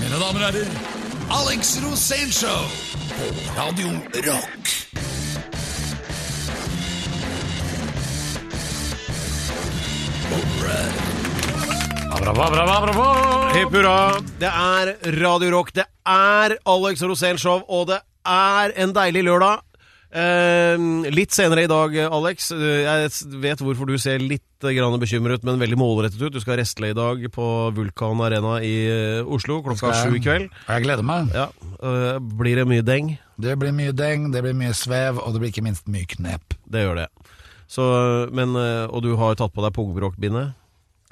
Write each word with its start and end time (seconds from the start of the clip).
Mine 0.00 0.16
damer 0.16 0.40
og 0.40 0.46
herrer, 0.46 0.68
Alex 1.36 1.74
Rosénshow 1.84 2.62
på 3.16 3.26
Radio 3.58 3.90
Rock. 4.24 4.70
Hipp 13.54 13.74
hurra. 13.74 13.96
Det 14.40 14.48
er 14.48 14.94
Radio 15.20 15.50
Rock, 15.56 15.72
det 15.74 15.84
er 16.06 16.56
Alex 16.64 17.02
Rosénshow, 17.02 17.64
og 17.68 17.90
det 17.92 18.00
er 18.24 18.72
en 18.80 18.94
deilig 18.96 19.24
lørdag. 19.28 19.69
Eh, 20.10 20.74
litt 21.14 21.30
senere 21.30 21.62
i 21.64 21.70
dag, 21.70 21.94
Alex. 22.10 22.50
eh, 22.50 22.82
Jeg 22.82 23.10
vet 23.40 23.60
hvorfor 23.62 23.86
du 23.86 23.96
ser 23.98 24.18
litt 24.18 24.42
grann 24.60 24.98
bekymret, 24.98 25.44
men 25.46 25.60
veldig 25.60 25.78
målrettet 25.78 26.20
ut. 26.20 26.32
Du 26.34 26.40
skal 26.42 26.58
restle 26.58 26.90
i 26.90 26.96
dag 26.98 27.22
på 27.30 27.46
Vulkan 27.76 28.18
Arena 28.26 28.56
i 28.60 28.72
eh, 28.90 29.22
Oslo 29.24 29.60
klokka 29.62 29.92
sju 29.94 30.16
i 30.18 30.22
kveld. 30.24 30.50
Jeg 30.66 30.82
gleder 30.82 31.06
meg. 31.06 31.30
Ja, 31.32 31.46
eh, 31.78 32.18
Blir 32.18 32.56
det 32.58 32.66
mye 32.66 32.82
deng? 32.82 33.18
Det 33.40 33.54
blir 33.58 33.72
mye 33.72 33.92
deng, 33.96 34.30
det 34.34 34.42
blir 34.42 34.52
mye 34.58 34.74
svev, 34.74 35.18
og 35.22 35.32
det 35.32 35.40
blir 35.44 35.52
ikke 35.54 35.64
minst 35.64 35.86
mye 35.88 36.04
knep. 36.10 36.58
Det 36.68 36.82
gjør 36.84 37.04
det. 37.04 37.08
Så, 37.70 37.86
men, 38.34 38.56
eh, 38.58 38.86
og 38.90 39.02
du 39.06 39.14
har 39.16 39.36
tatt 39.38 39.54
på 39.54 39.62
deg 39.62 39.72
Poggebrokk-bindet? 39.78 40.56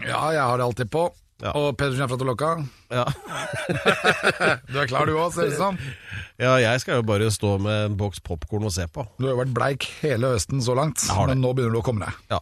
Ja, 0.02 0.26
jeg 0.34 0.42
har 0.42 0.58
det 0.58 0.66
alltid 0.66 0.90
på. 0.90 1.06
Ja. 1.38 1.52
Og 1.54 1.76
Pedersen 1.78 2.02
er 2.02 2.08
fra 2.10 2.18
Toloka. 2.18 2.48
Ja. 2.90 3.04
Du 4.68 4.78
er 4.80 4.88
klar 4.90 5.06
du 5.06 5.14
òg, 5.16 5.30
ser 5.34 5.46
det 5.48 5.54
ut 5.54 5.60
som. 5.60 5.78
ja, 6.40 6.56
jeg 6.62 6.82
skal 6.82 6.98
jo 6.98 7.04
bare 7.06 7.28
stå 7.34 7.54
med 7.62 7.84
en 7.90 7.96
boks 8.00 8.20
popkorn 8.26 8.66
og 8.68 8.72
se 8.74 8.86
på. 8.90 9.04
Du 9.20 9.26
har 9.28 9.36
jo 9.36 9.40
vært 9.44 9.54
bleik 9.56 9.86
hele 10.02 10.32
høsten 10.34 10.62
så 10.64 10.74
langt, 10.78 11.04
men 11.28 11.40
nå 11.42 11.52
begynner 11.56 11.78
du 11.78 11.80
å 11.82 11.84
komme 11.86 12.08
deg. 12.08 12.18
Ja. 12.34 12.40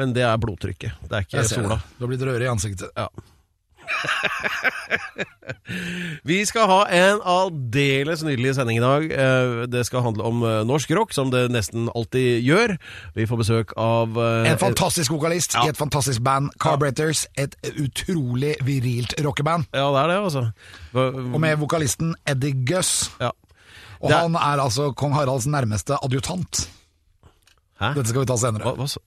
Men 0.00 0.14
det 0.16 0.24
er 0.24 0.38
blodtrykket. 0.40 0.98
Det 1.04 1.18
er 1.18 1.26
ikke 1.26 1.44
sola. 1.46 1.76
det. 1.76 1.96
Du 1.98 2.04
har 2.06 2.10
blitt 2.14 2.24
rødere 2.26 2.46
i 2.48 2.50
ansiktet. 2.50 2.90
Ja. 2.96 3.08
Vi 6.28 6.38
skal 6.46 6.66
ha 6.70 6.80
en 6.92 7.20
aldeles 7.28 8.22
nydelig 8.26 8.54
sending 8.56 8.78
i 8.78 8.82
dag. 8.84 9.02
Eh, 9.12 9.66
Det 9.72 9.82
skal 9.88 10.04
handle 10.06 10.22
om 10.28 10.42
eh, 10.46 10.60
norsk 10.68 10.90
rock, 10.96 11.10
som 11.16 11.30
det 11.32 11.46
nesten 11.54 11.88
alltid 11.94 12.42
gjør. 12.46 12.76
Vi 13.16 13.26
får 13.30 13.38
besøk 13.42 13.68
av 13.80 14.08
eh, 14.18 14.50
En 14.52 14.58
fantastisk 14.60 15.10
vokalist 15.14 15.54
Ja. 15.56 15.62
i 15.66 15.68
et 15.72 15.78
fantastisk 15.80 16.20
band, 16.24 16.50
Carburetors. 16.62 17.20
Et 17.38 17.54
utrolig 17.76 18.54
virilt 18.66 19.14
rockeband. 19.24 19.64
Ja, 19.74 19.88
det 19.94 20.00
er 20.04 20.08
det, 20.12 20.18
altså. 20.22 20.42
Og 21.32 21.40
med 21.40 21.58
vokalisten 21.62 22.14
Eddie 22.26 22.54
Guss. 22.68 23.10
ja. 23.20 23.30
Og 24.02 24.10
er- 24.10 24.16
han 24.18 24.34
er 24.34 24.58
altså 24.58 24.88
kong 24.98 25.12
Haralds 25.14 25.46
nærmeste 25.46 25.94
adjutant. 26.02 26.68
Hæ? 27.80 27.92
Dette 27.94 28.08
skal 28.10 28.20
vi 28.24 28.26
ta 28.26 28.36
senere. 28.36 28.62
Hva, 28.66 28.74
hva 28.74 28.86
så? 28.90 28.98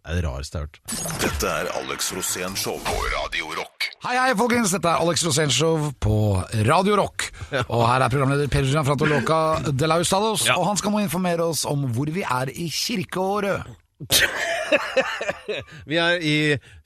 Det 0.00 0.16
er 0.16 0.20
det 0.20 0.24
rareste 0.24 0.58
jeg 0.58 0.62
har 0.62 0.68
hørt. 0.70 0.78
Dette 1.20 1.46
er 1.50 1.66
Alex 1.80 2.12
Rosén 2.14 2.54
Show 2.56 2.78
på 2.86 2.94
Radio 3.16 3.44
Rock. 3.58 3.79
Hei, 4.00 4.14
hei, 4.16 4.30
folkens. 4.38 4.70
Dette 4.72 4.88
er 4.88 5.02
Alex 5.04 5.22
Rosenshov 5.26 5.90
på 6.00 6.14
Radio 6.64 6.94
Rock. 6.96 7.26
Og 7.66 7.82
her 7.84 8.00
er 8.06 8.12
programleder 8.12 8.48
Per 8.52 8.64
Gianfranto 8.64 9.04
Frantoloca 9.04 9.72
de 9.76 9.88
la 9.90 9.98
Ustados. 10.00 10.46
Ja. 10.48 10.56
Og 10.56 10.64
han 10.70 10.78
skal 10.80 10.94
nå 10.94 11.02
informere 11.04 11.44
oss 11.52 11.66
om 11.68 11.84
hvor 11.92 12.08
vi 12.14 12.22
er 12.24 12.48
i 12.54 12.70
kirkeåret. 12.72 13.68
Vi 15.90 15.98
er 16.00 16.22
i 16.24 16.34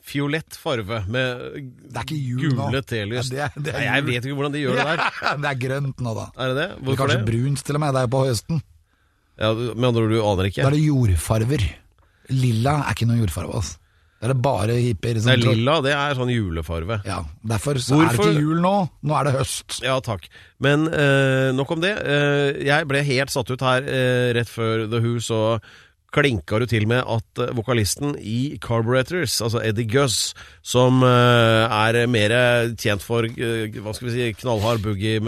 fiolett 0.02 0.56
farve 0.58 1.02
med 1.06 1.42
Det 1.84 2.00
er 2.00 2.00
ikke 2.02 2.16
jul 2.16 2.54
nå. 2.56 2.64
gule 2.72 2.80
telys. 2.88 3.28
Ja, 3.30 3.46
det 3.54 3.60
er- 3.60 3.60
det 3.62 3.74
er 3.74 3.78
Nei, 3.78 3.84
jeg 3.84 4.00
jul. 4.02 4.08
vet 4.08 4.24
ikke 4.26 4.36
hvordan 4.40 4.54
de 4.56 4.62
gjør 4.64 4.74
det 4.80 4.86
der. 4.88 5.02
det 5.44 5.50
er 5.52 5.58
grønt 5.62 6.00
nå, 6.02 6.14
da. 6.18 6.24
Er 6.34 6.48
det 6.50 6.56
det? 6.58 6.64
Eller 6.64 6.82
Hvorfor 6.88 6.98
kanskje 7.04 7.18
det? 7.20 7.28
brunt 7.28 7.62
til 7.68 7.78
og 7.78 7.82
med. 7.84 7.94
Det 7.94 8.02
er 8.02 8.10
på 8.16 8.22
høsten. 8.26 8.62
Ja, 9.38 9.52
med 9.54 9.86
andre 9.92 10.02
ord, 10.02 10.10
du 10.16 10.18
aner 10.32 10.48
ikke? 10.50 10.62
Da 10.64 10.72
er 10.72 10.74
det 10.74 10.82
jordfarver. 10.88 11.66
Lilla 12.34 12.74
er 12.80 12.96
ikke 12.96 13.06
noe 13.12 13.20
jordfarve. 13.22 13.60
Altså. 13.60 13.78
Det 14.24 14.30
er 14.30 14.32
det 14.32 14.40
bare 14.40 14.74
hippier 14.80 15.18
som 15.20 15.28
Det 15.34 15.34
er 15.44 15.50
lilla, 15.52 15.72
det 15.84 15.90
er 15.92 16.14
sånn 16.16 16.30
julefarve. 16.32 16.96
Ja, 17.04 17.18
Derfor 17.44 17.76
så 17.76 17.98
Hvorfor- 17.98 18.24
er 18.24 18.32
det 18.32 18.38
ikke 18.38 18.40
jul 18.40 18.60
nå. 18.64 18.70
Nå 19.04 19.18
er 19.20 19.24
det 19.28 19.34
høst. 19.36 19.82
Ja, 19.84 19.98
takk. 20.00 20.30
Men 20.64 20.86
eh, 20.88 21.50
nok 21.52 21.70
om 21.76 21.82
det. 21.84 21.90
Eh, 22.00 22.64
jeg 22.64 22.88
ble 22.88 23.02
helt 23.04 23.28
satt 23.34 23.50
ut 23.52 23.60
her 23.60 23.84
eh, 23.84 24.32
rett 24.32 24.48
før 24.48 24.86
The 24.88 25.02
Who, 25.04 25.18
så 25.20 25.42
klinka 26.14 26.60
du 26.62 26.66
til 26.70 26.86
med 26.90 27.02
at 27.10 27.42
eh, 27.42 27.52
vokalisten 27.56 28.14
i 28.20 28.56
Carburetors, 28.62 29.40
altså 29.44 29.62
Eddie 29.64 29.88
Guss, 29.90 30.34
som 30.62 31.02
eh, 31.06 31.74
er 31.74 31.98
mer 32.10 32.34
tjent 32.80 33.04
for 33.04 33.26
eh, 33.26 33.74
hva 33.82 33.94
skal 33.96 34.08
vi 34.08 34.14
si, 34.14 34.28
knallhard 34.42 34.84
boogie, 34.84 35.18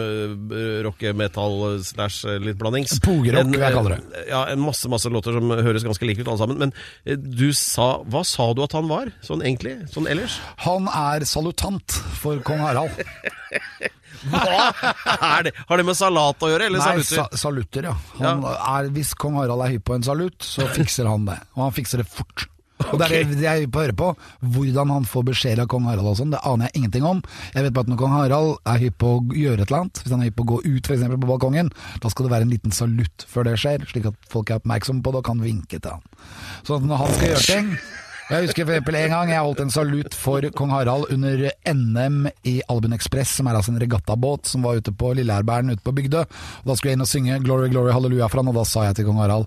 rock, 0.86 1.02
metal 1.16 1.80
slash 1.84 2.38
litt 2.42 2.58
blandings 2.60 3.00
Pogerock, 3.04 3.50
vil 3.52 3.66
jeg 3.66 3.76
kaller 3.76 3.96
det. 3.96 4.24
Ja, 4.30 4.46
en 4.52 4.62
masse 4.62 4.90
masse 4.90 5.10
låter 5.12 5.36
som 5.36 5.50
høres 5.50 5.86
ganske 5.86 6.08
like 6.08 6.22
ut 6.22 6.30
alle 6.30 6.42
sammen. 6.42 6.66
Men 6.66 7.20
du 7.36 7.48
sa 7.56 8.00
Hva 8.06 8.22
sa 8.26 8.48
du 8.56 8.62
at 8.64 8.74
han 8.76 8.88
var, 8.90 9.10
sånn 9.24 9.44
egentlig? 9.44 9.76
Sånn 9.92 10.08
ellers? 10.10 10.38
Han 10.64 10.90
er 10.90 11.26
salutant 11.28 11.98
for 12.20 12.40
kong 12.46 12.62
Harald. 12.64 12.96
Hva 14.32 15.38
er 15.38 15.46
det? 15.48 15.54
Har 15.68 15.80
det 15.80 15.86
med 15.88 15.96
salat 15.98 16.42
å 16.42 16.50
gjøre, 16.52 16.68
eller 16.70 16.82
Nei, 16.82 16.90
salutter? 17.04 17.22
sa 17.36 17.44
salutter, 17.46 17.88
ja. 17.90 17.94
Han 18.22 18.44
Er, 18.56 18.90
hvis 18.96 19.14
kong 19.18 19.38
Harald 19.40 19.64
er 19.66 19.76
hypp 19.76 19.86
på 19.90 19.96
en 19.96 20.06
salutt, 20.06 20.38
så 20.44 20.66
fikser 20.76 21.08
han 21.10 21.26
det. 21.28 21.38
Og 21.56 21.66
han 21.68 21.74
fikser 21.76 22.02
det 22.02 22.08
fort. 22.10 22.46
Og 22.92 22.98
det 23.00 23.06
er 23.08 23.24
det 23.30 23.40
jeg 23.40 23.68
på 23.72 23.80
å 23.80 23.84
høre 23.86 23.94
på. 23.96 24.08
Hvordan 24.52 24.90
han 24.92 25.06
får 25.08 25.22
beskjed 25.30 25.60
av 25.62 25.68
kong 25.72 25.86
Harald 25.88 26.10
og 26.10 26.18
sånn, 26.18 26.34
det 26.34 26.42
aner 26.44 26.68
jeg 26.68 26.82
ingenting 26.82 27.06
om. 27.08 27.22
Jeg 27.54 27.64
vet 27.64 27.72
bare 27.76 27.86
at 27.88 27.92
når 27.92 28.00
kong 28.02 28.12
Harald 28.12 28.50
er 28.68 28.82
hypp 28.84 28.98
på 29.00 29.12
å 29.14 29.22
gjøre 29.32 29.64
et 29.64 29.70
eller 29.70 29.80
annet, 29.86 30.02
hvis 30.04 30.12
han 30.12 30.20
er 30.24 30.28
hypp 30.28 30.36
på 30.36 30.44
å 30.44 30.50
gå 30.52 30.58
ut 30.66 30.90
f.eks. 30.92 31.06
på 31.14 31.30
balkongen, 31.32 31.70
da 32.04 32.12
skal 32.12 32.28
det 32.28 32.34
være 32.34 32.46
en 32.46 32.52
liten 32.52 32.76
salutt 32.76 33.24
før 33.32 33.48
det 33.48 33.56
skjer, 33.64 33.86
slik 33.88 34.10
at 34.12 34.18
folk 34.32 34.52
er 34.52 34.60
oppmerksomme 34.60 35.00
på 35.06 35.14
det 35.16 35.22
og 35.22 35.28
kan 35.30 35.40
vinke 35.42 35.80
til 35.80 35.96
han. 35.96 36.04
Så 36.68 36.76
når 36.84 37.00
han 37.00 37.16
skal 37.16 37.32
gjøre 37.32 37.46
ting 37.48 37.72
jeg 38.30 38.46
husker 38.46 38.64
for 38.66 38.74
eksempel 38.74 38.96
en 38.98 39.12
gang 39.14 39.30
jeg 39.30 39.42
holdt 39.44 39.60
en 39.62 39.70
salutt 39.70 40.14
for 40.18 40.46
kong 40.58 40.72
Harald 40.74 41.06
under 41.14 41.44
NM 41.70 42.26
i 42.48 42.56
Albin 42.72 42.92
Express, 42.96 43.36
som 43.38 43.46
er 43.46 43.54
altså 43.58 43.70
en 43.74 43.78
regattabåt 43.82 44.46
som 44.50 44.64
var 44.66 44.80
ute 44.80 44.90
på 44.92 45.12
Lilleherbergen 45.14 45.70
ute 45.76 45.84
på 45.86 45.94
Bygdø. 45.94 46.24
Og 46.24 46.66
Da 46.66 46.74
skulle 46.74 46.90
jeg 46.94 46.98
inn 46.98 47.04
og 47.06 47.10
synge 47.10 47.38
Glory, 47.44 47.68
Glory, 47.70 47.92
Halleluja 47.94 48.26
for 48.32 48.42
han, 48.42 48.50
og 48.50 48.58
da 48.58 48.64
sa 48.66 48.86
jeg 48.88 48.96
til 48.98 49.06
kong 49.10 49.20
Harald 49.22 49.46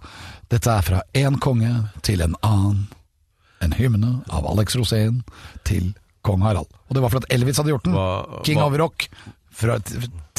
dette 0.50 0.72
er 0.72 0.82
fra 0.88 1.02
én 1.14 1.36
konge 1.44 1.74
til 2.08 2.24
en 2.26 2.36
annen. 2.42 2.88
En 3.62 3.74
hymne 3.76 4.14
av 4.32 4.48
Alex 4.48 4.78
Rosén 4.80 5.20
til 5.68 5.92
kong 6.24 6.42
Harald. 6.48 6.70
Og 6.88 6.96
det 6.96 7.04
var 7.04 7.12
for 7.12 7.20
at 7.20 7.28
Elvis 7.36 7.60
hadde 7.60 7.74
gjort 7.74 7.84
den. 7.86 7.94
Hva- 8.00 8.44
King 8.48 8.58
hva- 8.62 8.70
of 8.72 8.78
Rock 8.80 9.10
fra, 9.52 9.76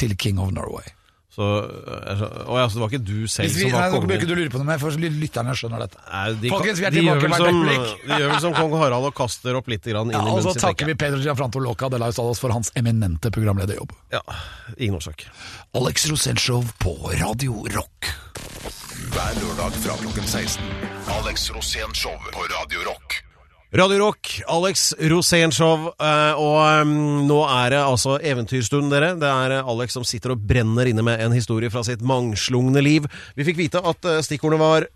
til 0.00 0.16
King 0.16 0.40
of 0.40 0.50
Norway. 0.56 0.88
Så, 1.30 1.46
eh, 1.46 2.22
Å 2.50 2.56
ja, 2.58 2.64
så 2.66 2.74
det 2.74 2.80
var 2.82 2.90
ikke 2.90 3.04
du 3.06 3.28
selv 3.30 3.52
vi, 3.54 3.62
som 3.62 3.70
nei, 3.70 3.82
kongen? 3.92 4.02
nå 4.02 4.08
bør 4.10 4.16
ikke 4.18 4.28
du 4.30 4.34
lure 4.34 4.50
på 4.50 4.58
noe 4.58 4.66
mer, 4.66 4.80
for 4.82 4.90
lytterne 4.98 5.52
skjønner 5.54 5.84
dette. 5.84 6.00
Nei, 6.08 6.24
de, 6.42 6.50
Folkens, 6.50 6.80
vi 6.82 6.88
er 6.88 6.96
tilbake 6.96 7.30
hvert 7.30 7.44
som, 7.44 7.60
øyeblikk. 7.60 7.92
de 8.10 8.18
gjør 8.18 8.32
vel 8.34 8.42
som 8.46 8.56
kong 8.58 8.74
Harald 8.80 9.08
og 9.12 9.14
kaster 9.20 9.58
opp 9.60 9.70
litt 9.70 9.86
grann 9.86 10.10
inn 10.10 10.18
Ja, 10.18 10.24
i 10.26 10.34
og 10.34 10.42
så 10.48 10.56
takker 10.58 10.90
vi. 10.90 10.96
Pedro 10.98 11.22
Gianfranto 11.22 11.62
Loca 11.62 11.88
de 11.92 12.02
la 12.02 12.10
Ustados 12.10 12.42
for 12.42 12.50
hans 12.54 12.72
eminente 12.78 13.30
programlederjobb. 13.34 13.94
Ja, 14.16 14.24
ingen 14.76 14.98
årsak. 14.98 15.28
Alex 15.78 16.08
Rosenshov 16.10 16.74
på 16.82 16.96
Radio 17.22 17.62
Rock. 17.76 18.10
Hver 19.10 19.38
lørdag 19.42 19.78
fra 19.86 19.96
klokken 20.02 20.26
16. 20.26 20.62
Alex 21.20 21.46
Rosenshov 21.54 22.18
på 22.34 22.46
Radio 22.52 22.82
Rock. 22.90 23.09
Radio 23.70 23.98
Rock, 23.98 24.40
Alex 24.48 24.94
Rosénshow, 24.98 25.92
eh, 25.94 26.38
og 26.42 26.88
mm, 26.88 27.20
nå 27.28 27.36
er 27.46 27.70
det 27.70 27.78
altså 27.78 28.16
eventyrstund, 28.18 28.90
dere. 28.90 29.12
Det 29.14 29.28
er 29.30 29.54
eh, 29.60 29.68
Alex 29.70 29.94
som 29.94 30.02
sitter 30.02 30.34
og 30.34 30.42
brenner 30.42 30.90
inne 30.90 31.04
med 31.06 31.22
en 31.22 31.36
historie 31.36 31.70
fra 31.70 31.84
sitt 31.86 32.02
mangslungne 32.02 32.82
liv. 32.82 33.06
Vi 33.38 33.46
fikk 33.46 33.60
vite 33.60 33.78
at 33.78 34.08
eh, 34.10 34.18
stikkordene 34.26 34.58
var 34.58 34.88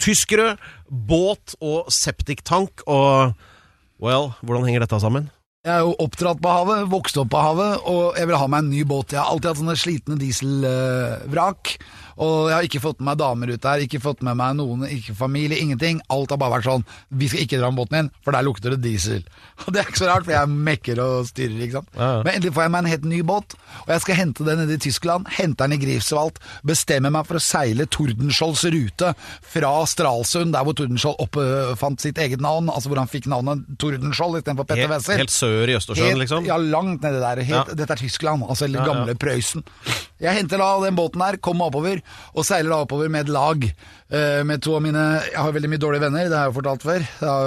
tyskere, 0.00 0.54
båt 0.88 1.58
og 1.60 1.92
septiktank, 1.92 2.86
og 2.88 3.36
well, 4.00 4.32
hvordan 4.40 4.64
henger 4.64 4.86
dette 4.86 5.02
sammen? 5.04 5.28
Jeg 5.66 5.74
er 5.74 5.84
jo 5.84 5.92
oppdratt 6.00 6.40
på 6.40 6.56
havet, 6.56 6.88
vokst 6.88 7.20
opp 7.20 7.34
på 7.34 7.44
havet, 7.44 7.84
og 7.84 8.16
jeg 8.16 8.30
vil 8.30 8.40
ha 8.40 8.48
meg 8.48 8.64
en 8.64 8.72
ny 8.78 8.80
båt. 8.88 9.12
Jeg 9.12 9.20
har 9.20 9.28
alltid 9.28 9.50
hatt 9.50 9.60
sånne 9.60 9.76
slitne 9.76 10.16
dieselvrak. 10.22 11.76
Og 12.16 12.48
jeg 12.48 12.54
har 12.56 12.66
ikke 12.68 12.80
fått 12.80 13.00
med 13.00 13.10
meg 13.10 13.18
damer 13.20 13.50
ut 13.52 13.60
der, 13.66 13.82
ikke 13.84 14.00
fått 14.00 14.22
med 14.24 14.36
meg 14.40 14.54
noen, 14.56 14.86
ikke 14.88 15.14
familie, 15.18 15.58
ingenting. 15.60 16.00
Alt 16.12 16.30
har 16.32 16.38
bare 16.40 16.56
vært 16.56 16.64
sånn 16.68 16.84
Vi 17.12 17.28
skal 17.28 17.42
ikke 17.44 17.58
dra 17.60 17.68
med 17.70 17.80
båten 17.82 17.98
inn, 18.00 18.10
for 18.24 18.32
der 18.36 18.46
lukter 18.46 18.72
det 18.72 18.80
diesel. 18.84 19.22
Og 19.66 19.72
det 19.74 19.82
er 19.82 19.90
ikke 19.90 20.00
så 20.02 20.08
rart, 20.08 20.24
for 20.24 20.32
jeg 20.36 20.48
mekker 20.52 21.00
og 21.04 21.28
styrer, 21.28 21.58
ikke 21.66 21.78
sant. 21.80 21.90
Ja. 21.96 22.08
Men 22.24 22.38
endelig 22.38 22.54
får 22.56 22.66
jeg 22.66 22.72
meg 22.74 22.84
en 22.84 22.90
helt 22.92 23.06
ny 23.08 23.20
båt, 23.26 23.56
og 23.86 23.92
jeg 23.94 24.02
skal 24.04 24.18
hente 24.18 24.44
den 24.46 24.58
nede 24.62 24.76
i 24.76 24.82
Tyskland. 24.86 25.28
Hente 25.36 25.64
den 25.64 25.76
i 25.76 25.80
Grifswald. 25.80 26.40
Bestemmer 26.66 27.12
meg 27.14 27.28
for 27.28 27.38
å 27.38 27.42
seile 27.42 27.86
Tordenskiolds 27.92 28.64
rute 28.74 29.12
fra 29.46 29.70
Stralsund, 29.88 30.52
der 30.56 30.66
hvor 30.66 30.76
Tordenskiold 30.76 31.20
oppfant 31.24 32.04
sitt 32.04 32.18
eget 32.22 32.40
navn, 32.44 32.68
altså 32.72 32.90
hvor 32.92 33.00
han 33.00 33.10
fikk 33.10 33.28
navnet 33.32 33.64
Tordenskiold 33.80 34.40
istedenfor 34.40 34.68
Petter 34.68 34.84
Helt, 34.86 34.94
Wessel. 34.96 35.20
helt 35.22 35.34
sør 35.34 35.72
i 35.72 35.76
Østersjøen, 35.78 36.10
Helt- 36.12 36.22
liksom? 36.24 36.48
Ja, 36.48 36.56
langt 36.60 37.04
nedi 37.04 37.20
der. 37.22 37.42
Helt, 37.44 37.54
Ja. 37.56 37.76
Dette 37.76 37.96
er 37.96 38.00
Tyskland, 38.02 38.44
altså 38.48 38.64
eller 38.68 38.82
ja. 38.84 38.86
gamle 38.92 39.14
Prøysen. 39.20 39.64
Jeg 40.20 40.32
henter 40.38 40.58
da 40.62 40.70
den 40.80 40.96
båten 40.96 41.20
her, 41.20 41.36
kommer 41.44 41.68
oppover, 41.68 42.00
og 42.34 42.44
seiler 42.48 42.70
da 42.72 42.78
oppover 42.86 43.10
med 43.12 43.26
et 43.26 43.32
lag. 43.34 43.64
eh, 44.08 44.42
Med 44.46 44.62
to 44.62 44.76
av 44.76 44.82
mine 44.82 45.20
Jeg 45.26 45.36
har 45.36 45.52
veldig 45.52 45.68
mye 45.68 45.78
dårlige 45.82 46.00
venner, 46.06 46.28
det 46.30 46.36
har 46.38 46.46
jeg 46.46 46.54
jo 46.54 46.60
fortalt 46.60 46.82
før. 46.86 47.00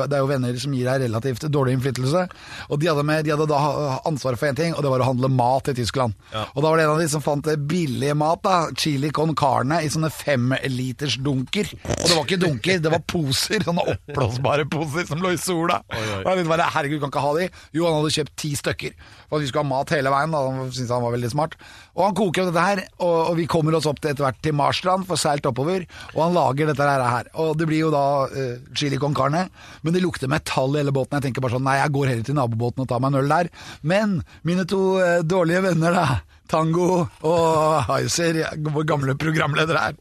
Det 0.08 0.14
er- 0.14 0.20
jo 0.20 0.28
venner 0.28 0.60
som 0.60 0.74
gir 0.74 0.86
deg 0.86 1.02
relativt 1.10 1.50
dårlig 1.50 1.74
innflytelse. 1.80 2.30
Og 2.70 2.80
de 2.80 2.88
hadde, 2.88 3.04
med, 3.06 3.24
de 3.26 3.32
hadde 3.32 3.48
da 3.48 4.00
ansvaret 4.06 4.38
for 4.38 4.48
én 4.48 4.56
ting, 4.56 4.74
og 4.76 4.84
det 4.84 4.92
var 4.92 5.00
å 5.00 5.06
handle 5.10 5.30
mat 5.30 5.68
i 5.70 5.74
Tyskland. 5.74 6.14
Og 6.36 6.62
da 6.62 6.68
var 6.70 6.78
det 6.78 6.84
en 6.86 6.92
av 6.92 7.00
de 7.00 7.08
som 7.08 7.22
fant 7.22 7.42
billig 7.68 8.16
mat, 8.16 8.42
da. 8.44 8.68
Chili 8.76 9.10
con 9.12 9.34
carne 9.36 9.82
i 9.82 9.88
sånne 9.90 10.12
femliters 10.12 11.18
dunker. 11.18 11.72
Og 11.74 12.06
det 12.06 12.16
var 12.18 12.26
ikke 12.26 12.40
dunker, 12.44 12.80
det 12.84 12.92
var 12.92 13.00
poser. 13.08 13.60
Sånne 13.66 13.86
oppblåsbare 13.96 14.70
poser 14.70 15.08
som 15.08 15.20
lå 15.24 15.32
i 15.34 15.38
sola. 15.42 15.82
Og 15.90 16.36
jeg 16.38 16.46
bare, 16.48 16.70
herregud, 16.70 17.00
kan 17.02 17.10
ikke 17.10 17.22
ha 17.24 17.34
de. 17.40 17.50
Jo, 17.74 17.86
han 17.88 18.02
hadde 18.02 18.14
kjøpt 18.14 18.36
ti 18.36 18.54
stykker. 18.60 18.94
For 19.30 19.38
at 19.38 19.42
vi 19.42 19.48
skulle 19.48 19.64
ha 19.66 19.70
mat 19.76 19.90
hele 19.96 20.10
veien. 20.14 20.32
Da. 20.32 20.44
Han 20.50 20.72
syntes 20.72 20.90
han 20.94 21.02
var 21.06 21.16
veldig 21.16 21.32
smart. 21.32 21.56
Og 22.00 22.06
han 22.06 22.16
koker 22.16 22.46
opp 22.46 22.54
dette 22.54 22.64
her, 22.64 22.82
og, 23.04 23.18
og 23.28 23.34
vi 23.36 23.46
kommer 23.52 23.76
oss 23.76 23.88
opp 23.90 24.00
til 24.00 24.14
etter 24.14 24.24
hvert 24.24 24.40
til 24.46 24.56
Marstrand, 24.56 25.04
får 25.10 25.20
seilt 25.20 25.50
oppover. 25.50 25.84
Og 26.16 26.22
han 26.24 26.38
lager 26.38 26.72
dette 26.72 26.88
her. 26.88 27.28
Og 27.44 27.58
det 27.60 27.68
blir 27.68 27.84
jo 27.84 27.92
da 27.92 28.06
uh, 28.32 28.56
chili 28.72 29.00
con 29.02 29.18
carne, 29.18 29.50
men 29.84 29.96
det 29.96 30.06
lukter 30.06 30.32
metall 30.32 30.78
i 30.78 30.80
hele 30.80 30.96
båten. 30.96 31.20
Jeg 31.20 31.28
tenker 31.28 31.44
bare 31.44 31.58
sånn, 31.58 31.68
nei, 31.68 31.76
jeg 31.82 31.96
går 31.98 32.14
heller 32.14 32.26
til 32.30 32.40
nabobåten 32.40 32.86
og 32.86 32.90
tar 32.90 33.04
meg 33.04 33.12
en 33.12 33.20
øl 33.20 33.36
der. 33.36 33.52
Men 33.84 34.20
mine 34.48 34.64
to 34.70 34.82
uh, 35.04 35.20
dårlige 35.28 35.66
venner, 35.68 36.00
da. 36.00 36.22
Tango 36.50 37.04
og 37.30 37.84
Heiser, 37.92 38.40
vår 38.74 38.86
gamle 38.90 39.14
programleder 39.22 39.78
her. 39.78 39.98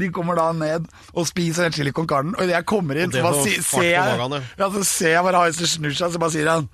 De 0.00 0.08
kommer 0.10 0.34
da 0.34 0.48
ned 0.50 0.88
og 1.12 1.28
spiser 1.28 1.68
den 1.68 1.76
chili 1.76 1.92
con 1.94 2.08
carne. 2.10 2.34
Og 2.34 2.48
idet 2.48 2.56
jeg 2.56 2.66
kommer 2.72 2.98
inn, 2.98 3.14
så 3.14 3.22
bare 3.22 3.44
ser 3.46 3.92
jeg, 3.92 4.40
ja, 4.58 4.70
så 4.74 4.82
ser 4.82 5.14
jeg 5.14 5.26
bare 5.28 5.44
Heiser 5.44 5.70
snur 5.70 5.94
seg, 5.94 6.16
så 6.16 6.22
bare 6.24 6.34
sier 6.34 6.50
han 6.50 6.66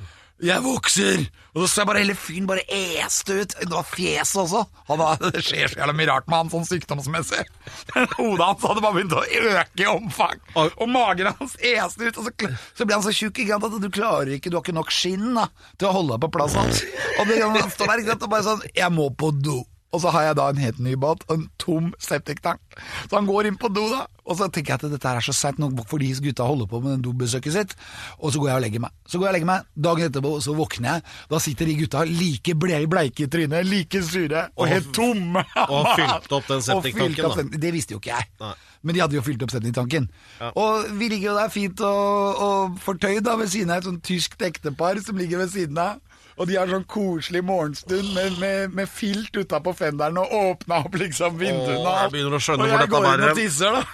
jeg 0.43 0.63
vokser! 0.65 1.21
Og 1.55 1.63
så 1.63 1.67
ser 1.71 1.81
jeg 1.85 1.89
bare 1.89 2.01
hele 2.03 2.17
fyren 2.19 2.47
bare 2.51 2.65
est 2.67 3.29
ut. 3.31 3.53
Det 3.61 3.71
var 3.71 3.87
fjeset 3.87 4.41
også. 4.43 4.65
Han 4.89 4.99
var, 4.99 5.21
det 5.35 5.43
skjer 5.47 5.71
så 5.71 5.79
jævla 5.79 5.95
mye 5.95 6.09
rart 6.11 6.27
med 6.27 6.41
han 6.41 6.51
sånn 6.51 6.67
sykdomsmessig. 6.67 7.45
Hodet 8.19 8.49
hans 8.49 8.67
hadde 8.67 8.83
bare 8.83 8.97
begynt 8.97 9.15
å 9.15 9.23
øke 9.23 9.85
i 9.85 9.91
omfang. 9.93 10.43
Og 10.59 10.89
magen 10.91 11.31
hans 11.31 11.55
este 11.63 12.11
ut. 12.11 12.19
Og 12.19 12.27
så, 12.27 12.51
så 12.75 12.89
ble 12.89 12.99
han 12.99 13.07
så 13.07 13.15
tjukk 13.15 13.45
at 13.55 13.69
du 13.79 13.91
klarer 13.93 14.35
ikke, 14.35 14.51
du 14.51 14.59
har 14.59 14.67
ikke 14.67 14.75
nok 14.77 14.91
skinn 14.95 15.31
da, 15.39 15.47
til 15.79 15.91
å 15.91 15.95
holde 16.01 16.17
deg 16.17 16.27
på 16.27 16.33
plass. 16.35 16.59
Og 16.59 17.31
det, 17.31 17.39
han 17.45 17.71
står 17.71 17.93
der 17.93 18.03
ikke 18.03 18.17
sant, 18.17 18.27
og 18.27 18.35
bare 18.35 18.47
sånn 18.47 18.67
Jeg 18.75 18.91
må 18.95 19.09
på 19.15 19.31
do. 19.39 19.63
Og 19.95 20.01
så 20.03 20.11
har 20.11 20.25
jeg 20.27 20.37
da 20.41 20.49
en 20.51 20.59
helt 20.59 20.81
ny 20.83 20.97
båt 20.99 21.23
og 21.29 21.37
en 21.37 21.47
tom 21.63 21.93
septiktank. 22.03 22.59
Så 23.07 23.15
han 23.15 23.29
går 23.29 23.47
inn 23.53 23.59
på 23.61 23.69
do, 23.71 23.85
da. 23.93 24.01
Og 24.25 24.39
så 24.41 24.47
tenker 24.49 24.73
jeg 24.73 24.81
at 24.81 24.93
dette 24.95 25.11
er 25.11 25.21
så 25.23 25.35
seigt 25.37 25.59
nok 25.61 25.83
for 25.87 26.01
de 26.03 26.09
gutta 26.25 26.47
holder 26.49 26.67
på 26.71 26.79
med 26.83 26.95
den 26.97 27.03
dobesøket 27.05 27.53
sitt. 27.55 27.75
Og 28.19 28.33
så 28.33 28.41
går 28.41 28.49
jeg 28.51 28.57
og 28.59 28.63
legger 28.65 28.83
meg. 28.87 28.95
Så 29.07 29.21
går 29.21 29.29
jeg 29.29 29.33
og 29.33 29.37
legger 29.37 29.51
meg. 29.53 29.67
Dagen 29.87 30.07
etterpå 30.09 30.31
så 30.43 30.55
våkner 30.57 30.89
jeg. 30.97 31.05
Da 31.31 31.41
sitter 31.45 31.69
de 31.71 31.75
gutta 31.83 32.05
like 32.09 32.55
ble- 32.65 32.81
bleike 32.91 33.27
i 33.27 33.31
trynet, 33.31 33.69
like 33.69 34.01
sure 34.03 34.47
og 34.57 34.71
helt 34.73 34.91
tomme. 34.97 35.45
og 35.69 35.75
har 35.87 35.99
fylt 36.01 36.33
opp 36.39 36.49
den 36.51 36.65
septiktanken, 36.71 37.29
da. 37.53 37.61
Det 37.67 37.75
visste 37.77 37.95
jo 37.95 38.01
ikke 38.03 38.15
jeg. 38.17 38.31
Nei. 38.43 38.55
Men 38.85 38.97
de 38.99 39.01
hadde 39.05 39.17
jo 39.17 39.23
fylt 39.25 39.45
opp 39.47 39.53
septiktanken. 39.55 40.09
Og 40.57 40.89
vi 40.99 41.07
ligger 41.13 41.31
jo 41.31 41.37
der 41.39 41.53
fint 41.53 41.81
og, 41.85 42.43
og 42.49 42.75
fortøyd 42.85 43.23
da, 43.29 43.37
ved 43.41 43.53
siden 43.53 43.71
av 43.77 43.81
et 43.85 43.87
sånt 43.93 44.03
tysk 44.05 44.35
ektepar 44.45 44.99
som 45.05 45.21
ligger 45.21 45.45
ved 45.45 45.53
siden 45.55 45.79
av. 45.81 46.01
Og 46.35 46.49
de 46.51 46.57
har 46.59 46.71
sånn 46.71 46.87
koselig 46.91 47.45
morgenstund 47.47 48.09
med, 48.15 48.39
med, 48.43 48.73
med 48.75 48.91
filt 48.91 49.37
utapå 49.39 49.75
fenderen 49.79 50.19
og 50.23 50.33
åpna 50.35 50.81
opp 50.87 50.97
liksom 50.99 51.37
vinduene. 51.39 51.85
Åh, 51.85 52.01
jeg 52.07 52.15
begynner 52.17 52.41
å 52.41 52.43
skjønne 52.43 52.67
og 52.67 52.75
jeg 52.75 52.91
går 52.95 53.07
inn 53.13 53.29
og 53.29 53.39
tisser, 53.39 53.79
da. 53.79 53.85